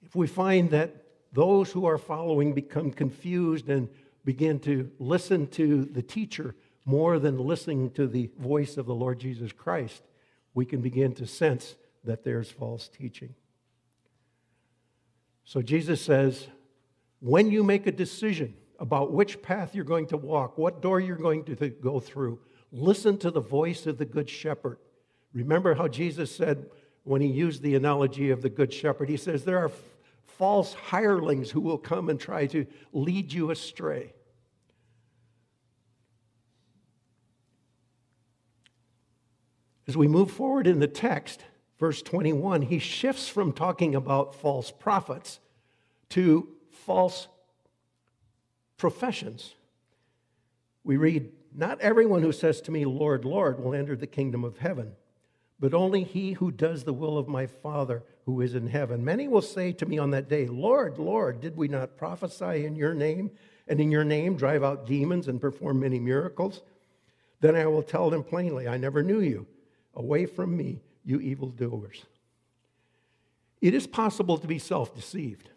If 0.04 0.16
we 0.16 0.26
find 0.26 0.70
that 0.70 1.04
those 1.32 1.70
who 1.70 1.86
are 1.86 1.98
following 1.98 2.52
become 2.52 2.90
confused 2.90 3.68
and 3.68 3.88
begin 4.24 4.58
to 4.60 4.90
listen 4.98 5.46
to 5.48 5.84
the 5.84 6.02
teacher 6.02 6.54
more 6.84 7.18
than 7.18 7.38
listening 7.38 7.90
to 7.90 8.06
the 8.06 8.30
voice 8.38 8.76
of 8.76 8.86
the 8.86 8.94
Lord 8.94 9.20
Jesus 9.20 9.52
Christ, 9.52 10.02
we 10.54 10.64
can 10.64 10.80
begin 10.80 11.14
to 11.14 11.26
sense 11.26 11.76
that 12.04 12.24
there's 12.24 12.50
false 12.50 12.88
teaching. 12.88 13.34
So 15.44 15.62
Jesus 15.62 16.00
says, 16.00 16.48
when 17.20 17.50
you 17.50 17.62
make 17.62 17.86
a 17.86 17.92
decision 17.92 18.54
about 18.78 19.12
which 19.12 19.42
path 19.42 19.74
you're 19.74 19.84
going 19.84 20.06
to 20.06 20.16
walk, 20.16 20.56
what 20.56 20.80
door 20.80 21.00
you're 21.00 21.16
going 21.16 21.44
to 21.44 21.68
go 21.68 22.00
through, 22.00 22.38
listen 22.70 23.18
to 23.18 23.30
the 23.30 23.40
voice 23.40 23.86
of 23.86 23.98
the 23.98 24.04
Good 24.04 24.28
Shepherd. 24.28 24.78
Remember 25.32 25.74
how 25.74 25.88
Jesus 25.88 26.34
said, 26.34 26.70
when 27.04 27.20
he 27.20 27.28
used 27.28 27.62
the 27.62 27.74
analogy 27.74 28.30
of 28.30 28.42
the 28.42 28.50
Good 28.50 28.72
Shepherd, 28.72 29.08
he 29.08 29.16
says, 29.16 29.44
There 29.44 29.58
are 29.58 29.70
false 30.26 30.74
hirelings 30.74 31.50
who 31.50 31.60
will 31.60 31.78
come 31.78 32.08
and 32.08 32.20
try 32.20 32.46
to 32.46 32.66
lead 32.92 33.32
you 33.32 33.50
astray. 33.50 34.12
As 39.88 39.96
we 39.96 40.06
move 40.06 40.30
forward 40.30 40.66
in 40.66 40.80
the 40.80 40.86
text, 40.86 41.42
verse 41.80 42.02
21, 42.02 42.62
he 42.62 42.78
shifts 42.78 43.26
from 43.26 43.52
talking 43.52 43.94
about 43.94 44.34
false 44.34 44.70
prophets 44.70 45.40
to 46.10 46.46
false 46.70 47.26
professions. 48.78 49.54
We 50.84 50.96
read, 50.96 51.30
Not 51.54 51.80
everyone 51.80 52.22
who 52.22 52.32
says 52.32 52.62
to 52.62 52.70
me, 52.70 52.86
Lord, 52.86 53.24
Lord, 53.24 53.62
will 53.62 53.74
enter 53.74 53.96
the 53.96 54.06
kingdom 54.06 54.44
of 54.44 54.58
heaven, 54.58 54.92
but 55.60 55.74
only 55.74 56.04
he 56.04 56.32
who 56.32 56.50
does 56.50 56.84
the 56.84 56.94
will 56.94 57.18
of 57.18 57.28
my 57.28 57.46
Father 57.46 58.02
who 58.24 58.40
is 58.40 58.54
in 58.54 58.68
heaven. 58.68 59.04
Many 59.04 59.28
will 59.28 59.42
say 59.42 59.72
to 59.72 59.86
me 59.86 59.98
on 59.98 60.10
that 60.12 60.28
day, 60.28 60.46
Lord, 60.46 60.98
Lord, 60.98 61.40
did 61.40 61.56
we 61.56 61.68
not 61.68 61.96
prophesy 61.98 62.64
in 62.64 62.76
your 62.76 62.94
name, 62.94 63.30
and 63.66 63.80
in 63.80 63.90
your 63.90 64.04
name 64.04 64.36
drive 64.36 64.62
out 64.62 64.86
demons 64.86 65.28
and 65.28 65.40
perform 65.40 65.80
many 65.80 65.98
miracles? 65.98 66.62
Then 67.40 67.54
I 67.54 67.66
will 67.66 67.82
tell 67.82 68.10
them 68.10 68.22
plainly, 68.22 68.66
I 68.66 68.78
never 68.78 69.02
knew 69.02 69.20
you. 69.20 69.46
Away 69.94 70.26
from 70.26 70.56
me, 70.56 70.80
you 71.04 71.20
evildoers. 71.20 72.04
It 73.60 73.74
is 73.74 73.86
possible 73.86 74.38
to 74.38 74.46
be 74.46 74.58
self 74.58 74.94
deceived. 74.94 75.50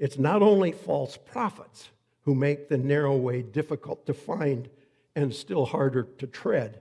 It's 0.00 0.18
not 0.18 0.40
only 0.40 0.72
false 0.72 1.18
prophets 1.18 1.90
who 2.22 2.34
make 2.34 2.68
the 2.68 2.78
narrow 2.78 3.14
way 3.16 3.42
difficult 3.42 4.06
to 4.06 4.14
find 4.14 4.68
and 5.14 5.34
still 5.34 5.66
harder 5.66 6.04
to 6.18 6.26
tread. 6.26 6.80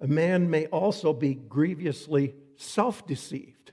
A 0.00 0.06
man 0.06 0.48
may 0.48 0.66
also 0.66 1.12
be 1.12 1.34
grievously 1.34 2.34
self 2.56 3.06
deceived. 3.06 3.72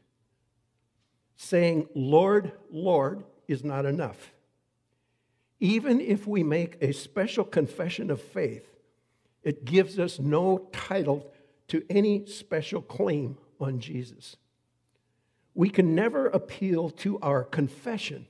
Saying, 1.38 1.88
Lord, 1.96 2.52
Lord, 2.70 3.24
is 3.48 3.64
not 3.64 3.86
enough. 3.86 4.34
Even 5.62 6.02
if 6.02 6.28
we 6.28 6.44
make 6.44 6.78
a 6.82 6.92
special 6.92 7.46
confession 7.46 8.12
of 8.12 8.22
faith, 8.22 8.68
it 9.44 9.64
gives 9.64 9.98
us 9.98 10.20
no 10.20 10.68
title 10.74 11.32
to 11.70 11.84
any 11.90 12.26
special 12.26 12.82
claim 12.82 13.38
on 13.62 13.80
Jesus. 13.80 14.36
We 15.60 15.70
can 15.70 15.94
never 15.94 16.28
appeal 16.28 16.90
to 16.90 17.20
our 17.20 17.44
confession 17.44 18.28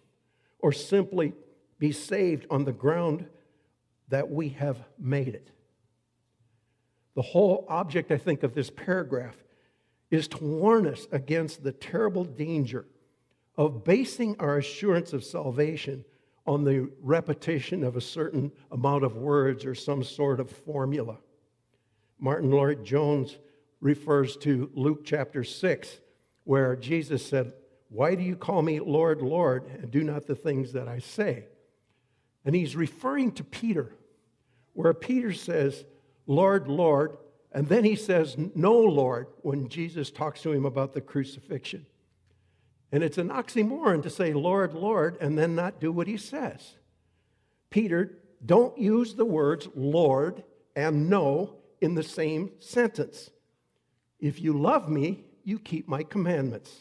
or 0.58 0.72
simply 0.72 1.34
be 1.78 1.92
saved 1.92 2.48
on 2.50 2.64
the 2.64 2.72
ground 2.72 3.28
that 4.08 4.32
we 4.32 4.50
have 4.50 4.80
made 4.98 5.36
it. 5.36 5.52
The 7.14 7.22
whole 7.22 7.68
object, 7.70 8.12
I 8.12 8.18
think, 8.18 8.42
of 8.42 8.56
this 8.56 8.72
paragraph 8.72 9.36
is 10.10 10.28
to 10.30 10.44
warn 10.44 10.88
us 10.88 11.06
against 11.12 11.64
the 11.64 11.72
terrible 11.72 12.24
danger 12.24 12.88
of 13.56 13.84
basing 13.84 14.36
our 14.40 14.58
assurance 14.58 15.14
of 15.14 15.24
salvation 15.24 16.06
on 16.48 16.64
the 16.64 16.90
repetition 17.00 17.84
of 17.84 17.96
a 17.96 18.02
certain 18.02 18.52
amount 18.72 19.04
of 19.04 19.18
words 19.18 19.66
or 19.66 19.76
some 19.76 20.04
sort 20.04 20.40
of 20.40 20.50
formula. 20.50 21.20
Martyn 22.18 22.50
Lloyd 22.50 22.84
Jones 22.84 23.38
refers 23.82 24.36
to 24.38 24.72
Luke 24.74 25.06
chapter 25.06 25.44
6, 25.44 26.00
where 26.50 26.76
Jesus 26.76 27.24
said, 27.24 27.54
Why 27.90 28.16
do 28.16 28.24
you 28.24 28.36
call 28.36 28.64
me 28.64 28.80
Lord, 28.80 29.22
Lord, 29.22 29.66
and 29.68 29.92
do 29.92 30.04
not 30.04 30.26
the 30.26 30.34
things 30.34 30.74
that 30.74 30.88
I 30.88 30.98
say? 30.98 31.44
And 32.44 32.56
he's 32.56 32.76
referring 32.76 33.34
to 33.34 33.44
Peter, 33.44 33.94
where 34.74 34.96
Peter 34.96 35.32
says, 35.32 35.86
Lord, 36.26 36.68
Lord, 36.68 37.18
and 37.52 37.68
then 37.68 37.84
he 37.84 37.96
says, 37.96 38.36
No, 38.56 38.80
Lord, 38.80 39.28
when 39.44 39.70
Jesus 39.70 40.10
talks 40.10 40.42
to 40.42 40.52
him 40.52 40.66
about 40.66 40.94
the 40.94 41.02
crucifixion. 41.02 41.86
And 42.92 43.04
it's 43.04 43.20
an 43.20 43.30
oxymoron 43.30 44.02
to 44.02 44.10
say, 44.10 44.34
Lord, 44.34 44.74
Lord, 44.74 45.20
and 45.22 45.38
then 45.38 45.54
not 45.54 45.80
do 45.80 45.92
what 45.92 46.08
he 46.08 46.18
says. 46.18 46.78
Peter, 47.70 48.18
don't 48.44 48.76
use 48.76 49.14
the 49.14 49.24
words 49.24 49.68
Lord 49.76 50.44
and 50.76 51.12
no 51.12 51.58
in 51.80 51.94
the 51.94 52.02
same 52.02 52.54
sentence. 52.58 53.30
If 54.20 54.42
you 54.42 54.54
love 54.54 54.90
me, 54.90 55.26
you 55.50 55.60
keep 55.60 55.88
my 55.88 56.04
commandments. 56.04 56.74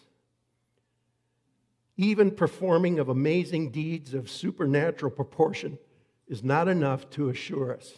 Even 1.97 2.31
performing 2.31 2.99
of 2.99 3.09
amazing 3.09 3.71
deeds 3.71 4.15
of 4.15 4.31
supernatural 4.31 5.11
proportion 5.11 5.79
is 6.29 6.45
not 6.45 6.69
enough 6.69 7.09
to 7.11 7.31
assure 7.31 7.75
us. 7.75 7.95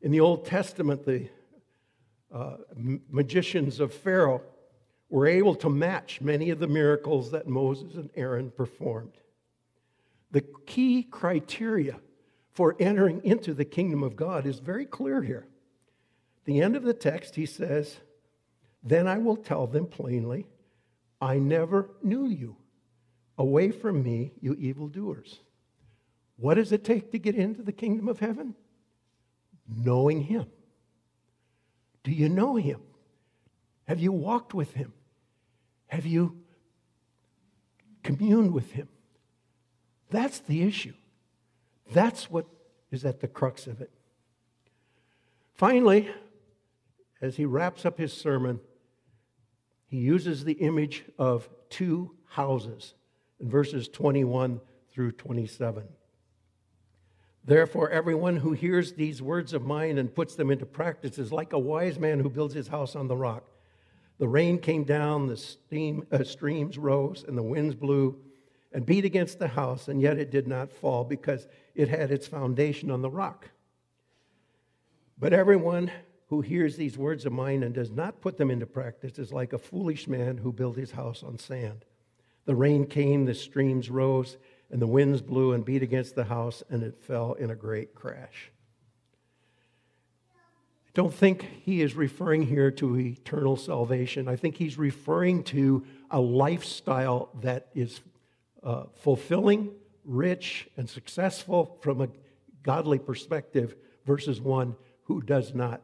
In 0.00 0.10
the 0.10 0.20
Old 0.20 0.44
Testament, 0.46 1.04
the 1.04 1.28
uh, 2.34 2.56
magicians 3.10 3.78
of 3.78 3.92
Pharaoh 3.92 4.42
were 5.10 5.26
able 5.26 5.54
to 5.56 5.68
match 5.68 6.20
many 6.22 6.48
of 6.48 6.58
the 6.58 6.66
miracles 6.66 7.30
that 7.30 7.46
Moses 7.46 7.94
and 7.94 8.08
Aaron 8.16 8.50
performed. 8.50 9.12
The 10.30 10.40
key 10.66 11.02
criteria 11.02 12.00
for 12.50 12.74
entering 12.80 13.20
into 13.22 13.52
the 13.52 13.66
kingdom 13.66 14.02
of 14.02 14.16
God 14.16 14.46
is 14.46 14.58
very 14.58 14.86
clear 14.86 15.22
here. 15.22 15.46
the 16.46 16.62
end 16.62 16.74
of 16.74 16.82
the 16.82 16.94
text, 16.94 17.36
he 17.36 17.46
says, 17.46 17.98
Then 18.82 19.06
I 19.06 19.18
will 19.18 19.36
tell 19.36 19.66
them 19.66 19.86
plainly, 19.86 20.46
I 21.20 21.38
never 21.38 21.90
knew 22.02 22.26
you. 22.26 22.56
Away 23.38 23.70
from 23.70 24.02
me, 24.02 24.32
you 24.40 24.54
evildoers. 24.54 25.40
What 26.36 26.54
does 26.54 26.72
it 26.72 26.84
take 26.84 27.12
to 27.12 27.18
get 27.18 27.36
into 27.36 27.62
the 27.62 27.72
kingdom 27.72 28.08
of 28.08 28.18
heaven? 28.18 28.54
Knowing 29.68 30.22
him. 30.22 30.46
Do 32.02 32.10
you 32.10 32.28
know 32.28 32.56
him? 32.56 32.80
Have 33.86 34.00
you 34.00 34.12
walked 34.12 34.54
with 34.54 34.74
him? 34.74 34.92
Have 35.86 36.06
you 36.06 36.42
communed 38.02 38.52
with 38.52 38.72
him? 38.72 38.88
That's 40.10 40.40
the 40.40 40.62
issue. 40.62 40.94
That's 41.92 42.30
what 42.30 42.46
is 42.90 43.04
at 43.04 43.20
the 43.20 43.28
crux 43.28 43.66
of 43.66 43.80
it. 43.80 43.90
Finally, 45.54 46.10
as 47.20 47.36
he 47.36 47.44
wraps 47.44 47.86
up 47.86 47.98
his 47.98 48.12
sermon, 48.12 48.60
he 49.92 49.98
uses 49.98 50.42
the 50.42 50.54
image 50.54 51.04
of 51.18 51.50
two 51.68 52.12
houses 52.24 52.94
in 53.40 53.50
verses 53.50 53.88
21 53.88 54.58
through 54.90 55.12
27. 55.12 55.86
Therefore, 57.44 57.90
everyone 57.90 58.38
who 58.38 58.52
hears 58.52 58.94
these 58.94 59.20
words 59.20 59.52
of 59.52 59.66
mine 59.66 59.98
and 59.98 60.14
puts 60.14 60.34
them 60.34 60.50
into 60.50 60.64
practice 60.64 61.18
is 61.18 61.30
like 61.30 61.52
a 61.52 61.58
wise 61.58 61.98
man 61.98 62.20
who 62.20 62.30
builds 62.30 62.54
his 62.54 62.68
house 62.68 62.96
on 62.96 63.06
the 63.06 63.16
rock. 63.18 63.44
The 64.16 64.26
rain 64.26 64.58
came 64.58 64.84
down, 64.84 65.26
the 65.26 65.36
steam, 65.36 66.06
uh, 66.10 66.24
streams 66.24 66.78
rose, 66.78 67.26
and 67.28 67.36
the 67.36 67.42
winds 67.42 67.74
blew 67.74 68.18
and 68.72 68.86
beat 68.86 69.04
against 69.04 69.38
the 69.38 69.48
house, 69.48 69.88
and 69.88 70.00
yet 70.00 70.16
it 70.16 70.30
did 70.30 70.48
not 70.48 70.72
fall 70.72 71.04
because 71.04 71.48
it 71.74 71.88
had 71.88 72.10
its 72.10 72.26
foundation 72.26 72.90
on 72.90 73.02
the 73.02 73.10
rock. 73.10 73.50
But 75.18 75.34
everyone 75.34 75.90
who 76.32 76.40
hears 76.40 76.76
these 76.76 76.96
words 76.96 77.26
of 77.26 77.32
mine 77.34 77.62
and 77.62 77.74
does 77.74 77.90
not 77.90 78.22
put 78.22 78.38
them 78.38 78.50
into 78.50 78.64
practice 78.64 79.18
is 79.18 79.34
like 79.34 79.52
a 79.52 79.58
foolish 79.58 80.08
man 80.08 80.38
who 80.38 80.50
built 80.50 80.78
his 80.78 80.92
house 80.92 81.22
on 81.22 81.36
sand. 81.36 81.84
The 82.46 82.54
rain 82.54 82.86
came, 82.86 83.26
the 83.26 83.34
streams 83.34 83.90
rose, 83.90 84.38
and 84.70 84.80
the 84.80 84.86
winds 84.86 85.20
blew 85.20 85.52
and 85.52 85.62
beat 85.62 85.82
against 85.82 86.14
the 86.14 86.24
house, 86.24 86.62
and 86.70 86.82
it 86.82 86.96
fell 87.04 87.34
in 87.34 87.50
a 87.50 87.54
great 87.54 87.94
crash. 87.94 88.50
I 90.86 90.90
don't 90.94 91.12
think 91.12 91.46
he 91.64 91.82
is 91.82 91.94
referring 91.94 92.46
here 92.46 92.70
to 92.70 92.98
eternal 92.98 93.58
salvation. 93.58 94.26
I 94.26 94.36
think 94.36 94.56
he's 94.56 94.78
referring 94.78 95.44
to 95.44 95.84
a 96.10 96.18
lifestyle 96.18 97.28
that 97.42 97.66
is 97.74 98.00
uh, 98.62 98.84
fulfilling, 98.94 99.70
rich, 100.06 100.66
and 100.78 100.88
successful 100.88 101.76
from 101.82 102.00
a 102.00 102.08
godly 102.62 102.98
perspective 102.98 103.76
versus 104.06 104.40
one 104.40 104.76
who 105.02 105.20
does 105.20 105.52
not. 105.54 105.82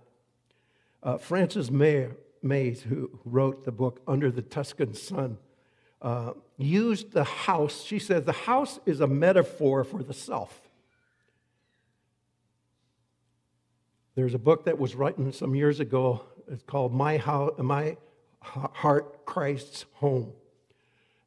Uh, 1.02 1.18
Frances 1.18 1.70
May, 1.70 2.08
Mayes, 2.42 2.82
who 2.82 3.10
wrote 3.24 3.64
the 3.64 3.72
book 3.72 4.00
Under 4.06 4.30
the 4.30 4.42
Tuscan 4.42 4.94
Sun, 4.94 5.38
uh, 6.02 6.32
used 6.56 7.12
the 7.12 7.24
house. 7.24 7.82
She 7.82 7.98
says 7.98 8.24
the 8.24 8.32
house 8.32 8.78
is 8.86 9.00
a 9.00 9.06
metaphor 9.06 9.84
for 9.84 10.02
the 10.02 10.14
self. 10.14 10.60
There's 14.14 14.34
a 14.34 14.38
book 14.38 14.64
that 14.64 14.78
was 14.78 14.96
written 14.96 15.32
some 15.32 15.54
years 15.54 15.78
ago. 15.78 16.22
It's 16.48 16.64
called 16.64 16.92
My, 16.92 17.18
house, 17.18 17.52
My 17.58 17.96
Heart, 18.40 19.24
Christ's 19.26 19.84
Home. 19.94 20.32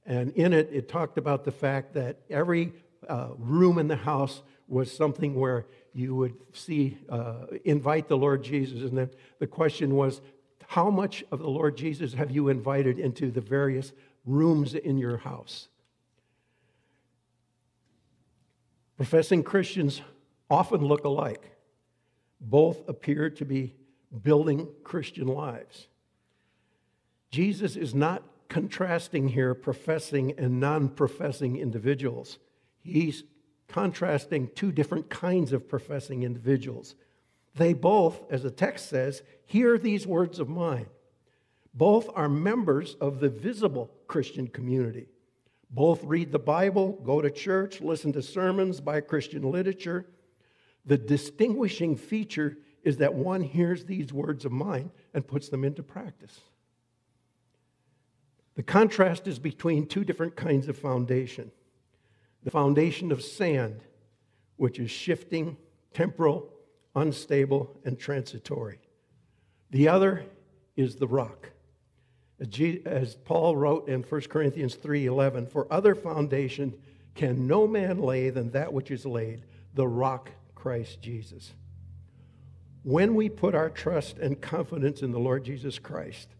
And 0.05 0.31
in 0.31 0.51
it, 0.51 0.69
it 0.73 0.89
talked 0.89 1.17
about 1.17 1.45
the 1.45 1.51
fact 1.51 1.93
that 1.93 2.17
every 2.29 2.73
uh, 3.07 3.29
room 3.37 3.77
in 3.77 3.87
the 3.87 3.95
house 3.95 4.41
was 4.67 4.91
something 4.91 5.35
where 5.35 5.65
you 5.93 6.15
would 6.15 6.35
see, 6.53 6.97
uh, 7.09 7.45
invite 7.65 8.07
the 8.07 8.17
Lord 8.17 8.43
Jesus. 8.43 8.81
And 8.81 8.97
then 8.97 9.09
the 9.39 9.47
question 9.47 9.95
was, 9.95 10.21
how 10.67 10.89
much 10.89 11.23
of 11.31 11.39
the 11.39 11.49
Lord 11.49 11.75
Jesus 11.75 12.13
have 12.13 12.31
you 12.31 12.47
invited 12.47 12.97
into 12.97 13.29
the 13.29 13.41
various 13.41 13.91
rooms 14.25 14.73
in 14.73 14.97
your 14.97 15.17
house? 15.17 15.67
Professing 18.95 19.43
Christians 19.43 20.01
often 20.49 20.85
look 20.85 21.03
alike. 21.03 21.57
Both 22.39 22.87
appear 22.87 23.29
to 23.31 23.45
be 23.45 23.75
building 24.23 24.67
Christian 24.83 25.27
lives. 25.27 25.87
Jesus 27.31 27.75
is 27.75 27.95
not 27.95 28.23
contrasting 28.47 29.29
here 29.29 29.53
professing 29.53 30.33
and 30.37 30.59
non 30.59 30.89
professing 30.89 31.57
individuals. 31.57 32.37
He's 32.83 33.23
contrasting 33.71 34.49
two 34.53 34.71
different 34.71 35.09
kinds 35.09 35.53
of 35.53 35.69
professing 35.69 36.23
individuals. 36.23 36.95
They 37.55 37.73
both, 37.73 38.21
as 38.31 38.43
the 38.43 38.51
text 38.51 38.89
says, 38.89 39.23
hear 39.45 39.77
these 39.77 40.07
words 40.07 40.39
of 40.39 40.49
mine. 40.49 40.87
Both 41.73 42.09
are 42.15 42.29
members 42.29 42.95
of 42.95 43.19
the 43.19 43.29
visible 43.29 43.91
Christian 44.07 44.47
community. 44.47 45.07
Both 45.69 46.03
read 46.03 46.31
the 46.31 46.39
Bible, 46.39 46.93
go 47.03 47.21
to 47.21 47.31
church, 47.31 47.79
listen 47.79 48.11
to 48.13 48.21
sermons, 48.21 48.81
buy 48.81 48.99
Christian 48.99 49.49
literature. 49.49 50.05
The 50.85 50.97
distinguishing 50.97 51.95
feature 51.95 52.57
is 52.83 52.97
that 52.97 53.13
one 53.13 53.41
hears 53.41 53.85
these 53.85 54.11
words 54.11 54.43
of 54.43 54.51
mine 54.51 54.91
and 55.13 55.25
puts 55.25 55.49
them 55.49 55.63
into 55.63 55.83
practice. 55.83 56.41
The 58.55 58.63
contrast 58.63 59.27
is 59.27 59.39
between 59.39 59.87
two 59.87 60.03
different 60.03 60.35
kinds 60.35 60.67
of 60.67 60.77
foundation 60.77 61.51
the 62.43 62.51
foundation 62.51 63.11
of 63.11 63.23
sand, 63.23 63.81
which 64.57 64.79
is 64.79 64.91
shifting, 64.91 65.57
temporal, 65.93 66.49
unstable, 66.95 67.79
and 67.85 67.99
transitory. 67.99 68.79
The 69.69 69.87
other 69.87 70.25
is 70.75 70.95
the 70.95 71.07
rock. 71.07 71.51
As 72.85 73.15
Paul 73.23 73.55
wrote 73.55 73.87
in 73.87 74.03
1 74.03 74.29
Corinthians 74.29 74.75
3:11, 74.75 75.45
"For 75.45 75.71
other 75.71 75.93
foundation 75.93 76.73
can 77.13 77.45
no 77.45 77.67
man 77.67 77.99
lay 77.99 78.29
than 78.29 78.51
that 78.51 78.73
which 78.73 78.89
is 78.89 79.05
laid, 79.05 79.45
the 79.73 79.87
rock 79.87 80.31
Christ 80.55 81.01
Jesus." 81.01 81.53
When 82.83 83.13
we 83.13 83.29
put 83.29 83.53
our 83.53 83.69
trust 83.69 84.17
and 84.17 84.41
confidence 84.41 85.03
in 85.03 85.11
the 85.11 85.19
Lord 85.19 85.43
Jesus 85.43 85.77
Christ, 85.77 86.35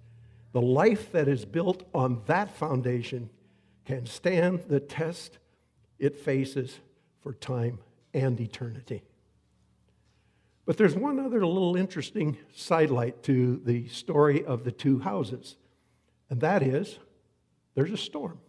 the 0.54 0.62
life 0.62 1.12
that 1.12 1.28
is 1.28 1.46
built 1.46 1.84
on 1.94 2.24
that 2.26 2.50
foundation 2.50 3.30
can 3.86 4.08
stand 4.08 4.62
the 4.62 4.80
test 4.80 5.38
it 6.02 6.18
faces 6.18 6.80
for 7.22 7.32
time 7.32 7.78
and 8.14 8.42
eternity. 8.42 9.04
But 10.66 10.76
there's 10.76 10.96
one 10.96 11.20
other 11.20 11.46
little 11.46 11.78
interesting 11.78 12.38
sidelight 12.54 13.22
to 13.24 13.62
the 13.64 13.88
story 13.88 14.44
of 14.44 14.64
the 14.64 14.72
two 14.72 15.00
houses, 15.00 15.58
and 16.30 16.42
that 16.42 16.64
is 16.64 16.98
there's 17.76 17.92
a 17.92 17.98
storm. 17.98 18.40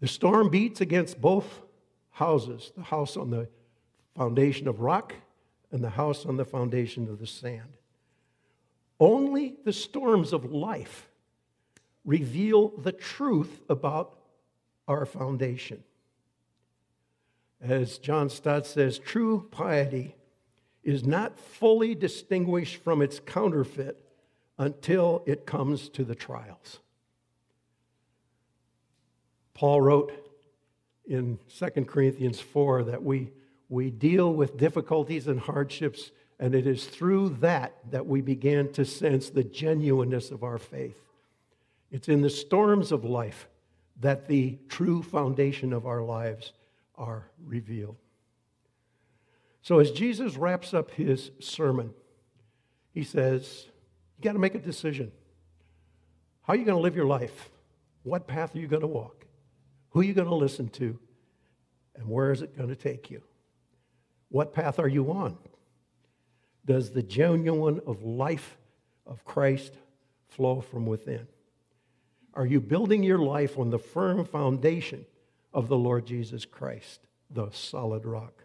The 0.00 0.08
storm 0.08 0.48
beats 0.48 0.80
against 0.80 1.20
both 1.20 1.60
houses 2.10 2.72
the 2.76 2.82
house 2.82 3.16
on 3.16 3.30
the 3.30 3.48
foundation 4.16 4.66
of 4.66 4.80
rock 4.80 5.14
and 5.72 5.84
the 5.84 5.90
house 5.90 6.24
on 6.24 6.36
the 6.36 6.44
foundation 6.44 7.08
of 7.08 7.18
the 7.18 7.26
sand. 7.26 7.76
Only 8.98 9.56
the 9.64 9.72
storms 9.72 10.32
of 10.32 10.50
life 10.50 11.10
reveal 12.04 12.68
the 12.68 12.92
truth 12.92 13.60
about 13.68 14.18
our 14.86 15.06
foundation. 15.06 15.82
As 17.60 17.98
John 17.98 18.28
Stott 18.28 18.66
says, 18.66 18.98
true 18.98 19.48
piety 19.50 20.14
is 20.82 21.04
not 21.04 21.38
fully 21.38 21.94
distinguished 21.94 22.82
from 22.82 23.00
its 23.00 23.20
counterfeit 23.20 23.98
until 24.58 25.22
it 25.26 25.46
comes 25.46 25.88
to 25.90 26.04
the 26.04 26.14
trials. 26.14 26.80
Paul 29.54 29.80
wrote 29.80 30.12
in 31.06 31.38
2 31.58 31.84
Corinthians 31.84 32.40
4 32.40 32.84
that 32.84 33.02
we, 33.02 33.32
we 33.68 33.90
deal 33.90 34.32
with 34.32 34.58
difficulties 34.58 35.26
and 35.26 35.40
hardships, 35.40 36.10
and 36.38 36.54
it 36.54 36.66
is 36.66 36.86
through 36.86 37.30
that 37.40 37.74
that 37.90 38.06
we 38.06 38.20
begin 38.20 38.72
to 38.72 38.84
sense 38.84 39.30
the 39.30 39.44
genuineness 39.44 40.30
of 40.30 40.42
our 40.42 40.58
faith. 40.58 41.03
It's 41.94 42.08
in 42.08 42.22
the 42.22 42.28
storms 42.28 42.90
of 42.90 43.04
life 43.04 43.46
that 44.00 44.26
the 44.26 44.58
true 44.68 45.00
foundation 45.00 45.72
of 45.72 45.86
our 45.86 46.02
lives 46.02 46.52
are 46.96 47.30
revealed. 47.40 47.94
So, 49.62 49.78
as 49.78 49.92
Jesus 49.92 50.36
wraps 50.36 50.74
up 50.74 50.90
his 50.90 51.30
sermon, 51.38 51.94
he 52.90 53.04
says, 53.04 53.66
You 54.18 54.24
got 54.24 54.32
to 54.32 54.40
make 54.40 54.56
a 54.56 54.58
decision. 54.58 55.12
How 56.42 56.54
are 56.54 56.56
you 56.56 56.64
going 56.64 56.76
to 56.76 56.82
live 56.82 56.96
your 56.96 57.06
life? 57.06 57.48
What 58.02 58.26
path 58.26 58.56
are 58.56 58.58
you 58.58 58.66
going 58.66 58.82
to 58.82 58.88
walk? 58.88 59.24
Who 59.90 60.00
are 60.00 60.04
you 60.04 60.14
going 60.14 60.26
to 60.26 60.34
listen 60.34 60.70
to? 60.70 60.98
And 61.94 62.08
where 62.08 62.32
is 62.32 62.42
it 62.42 62.56
going 62.56 62.70
to 62.70 62.74
take 62.74 63.08
you? 63.08 63.22
What 64.30 64.52
path 64.52 64.80
are 64.80 64.88
you 64.88 65.12
on? 65.12 65.38
Does 66.66 66.90
the 66.90 67.04
genuine 67.04 67.80
of 67.86 68.02
life 68.02 68.58
of 69.06 69.24
Christ 69.24 69.74
flow 70.26 70.60
from 70.60 70.86
within? 70.86 71.28
Are 72.34 72.46
you 72.46 72.60
building 72.60 73.02
your 73.02 73.18
life 73.18 73.58
on 73.58 73.70
the 73.70 73.78
firm 73.78 74.24
foundation 74.24 75.06
of 75.52 75.68
the 75.68 75.76
Lord 75.76 76.06
Jesus 76.06 76.44
Christ, 76.44 77.00
the 77.30 77.50
solid 77.50 78.04
rock? 78.04 78.44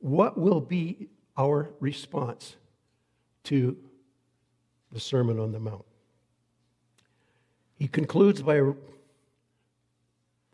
What 0.00 0.38
will 0.38 0.60
be 0.60 1.08
our 1.36 1.70
response 1.80 2.56
to 3.44 3.76
the 4.92 5.00
Sermon 5.00 5.38
on 5.38 5.52
the 5.52 5.60
Mount? 5.60 5.84
He 7.78 7.88
concludes 7.88 8.42
by 8.42 8.60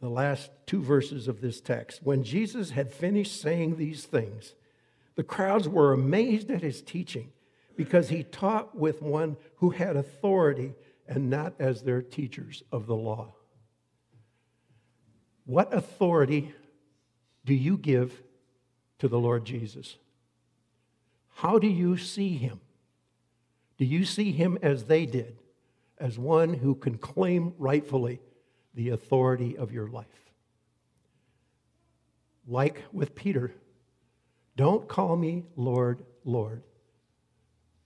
the 0.00 0.08
last 0.08 0.50
two 0.66 0.80
verses 0.80 1.26
of 1.26 1.40
this 1.40 1.60
text. 1.60 2.00
When 2.04 2.22
Jesus 2.22 2.70
had 2.70 2.92
finished 2.92 3.40
saying 3.40 3.76
these 3.76 4.04
things, 4.04 4.54
the 5.16 5.24
crowds 5.24 5.68
were 5.68 5.92
amazed 5.92 6.50
at 6.50 6.62
his 6.62 6.80
teaching 6.80 7.32
because 7.76 8.08
he 8.08 8.22
taught 8.22 8.76
with 8.76 9.02
one 9.02 9.36
who 9.56 9.70
had 9.70 9.96
authority 9.96 10.74
and 11.08 11.30
not 11.30 11.54
as 11.58 11.82
their 11.82 12.02
teachers 12.02 12.62
of 12.70 12.86
the 12.86 12.94
law. 12.94 13.34
What 15.46 15.72
authority 15.72 16.54
do 17.46 17.54
you 17.54 17.78
give 17.78 18.22
to 18.98 19.08
the 19.08 19.18
Lord 19.18 19.46
Jesus? 19.46 19.96
How 21.36 21.58
do 21.58 21.66
you 21.66 21.96
see 21.96 22.36
him? 22.36 22.60
Do 23.78 23.86
you 23.86 24.04
see 24.04 24.32
him 24.32 24.58
as 24.60 24.84
they 24.84 25.06
did, 25.06 25.38
as 25.96 26.18
one 26.18 26.52
who 26.52 26.74
can 26.74 26.98
claim 26.98 27.54
rightfully 27.58 28.20
the 28.74 28.90
authority 28.90 29.56
of 29.56 29.72
your 29.72 29.88
life? 29.88 30.06
Like 32.46 32.84
with 32.92 33.14
Peter, 33.14 33.52
don't 34.56 34.88
call 34.88 35.16
me 35.16 35.44
Lord, 35.56 36.04
Lord, 36.24 36.64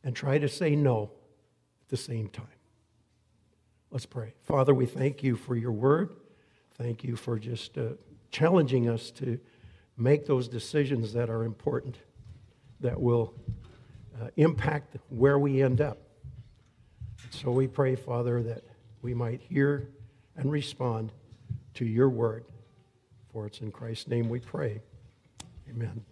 and 0.02 0.16
try 0.16 0.38
to 0.38 0.48
say 0.48 0.74
no 0.74 1.12
at 1.82 1.88
the 1.90 1.96
same 1.96 2.28
time. 2.28 2.46
Let's 3.92 4.06
pray. 4.06 4.32
Father, 4.44 4.72
we 4.72 4.86
thank 4.86 5.22
you 5.22 5.36
for 5.36 5.54
your 5.54 5.70
word. 5.70 6.14
Thank 6.78 7.04
you 7.04 7.14
for 7.14 7.38
just 7.38 7.76
uh, 7.76 7.90
challenging 8.30 8.88
us 8.88 9.10
to 9.12 9.38
make 9.98 10.24
those 10.24 10.48
decisions 10.48 11.12
that 11.12 11.28
are 11.28 11.44
important, 11.44 11.98
that 12.80 12.98
will 12.98 13.34
uh, 14.18 14.28
impact 14.36 14.96
where 15.10 15.38
we 15.38 15.62
end 15.62 15.82
up. 15.82 15.98
So 17.28 17.50
we 17.50 17.68
pray, 17.68 17.94
Father, 17.94 18.42
that 18.42 18.64
we 19.02 19.12
might 19.12 19.42
hear 19.42 19.90
and 20.36 20.50
respond 20.50 21.12
to 21.74 21.84
your 21.84 22.08
word. 22.08 22.46
For 23.30 23.46
it's 23.46 23.60
in 23.60 23.70
Christ's 23.70 24.08
name 24.08 24.30
we 24.30 24.40
pray. 24.40 24.80
Amen. 25.68 26.02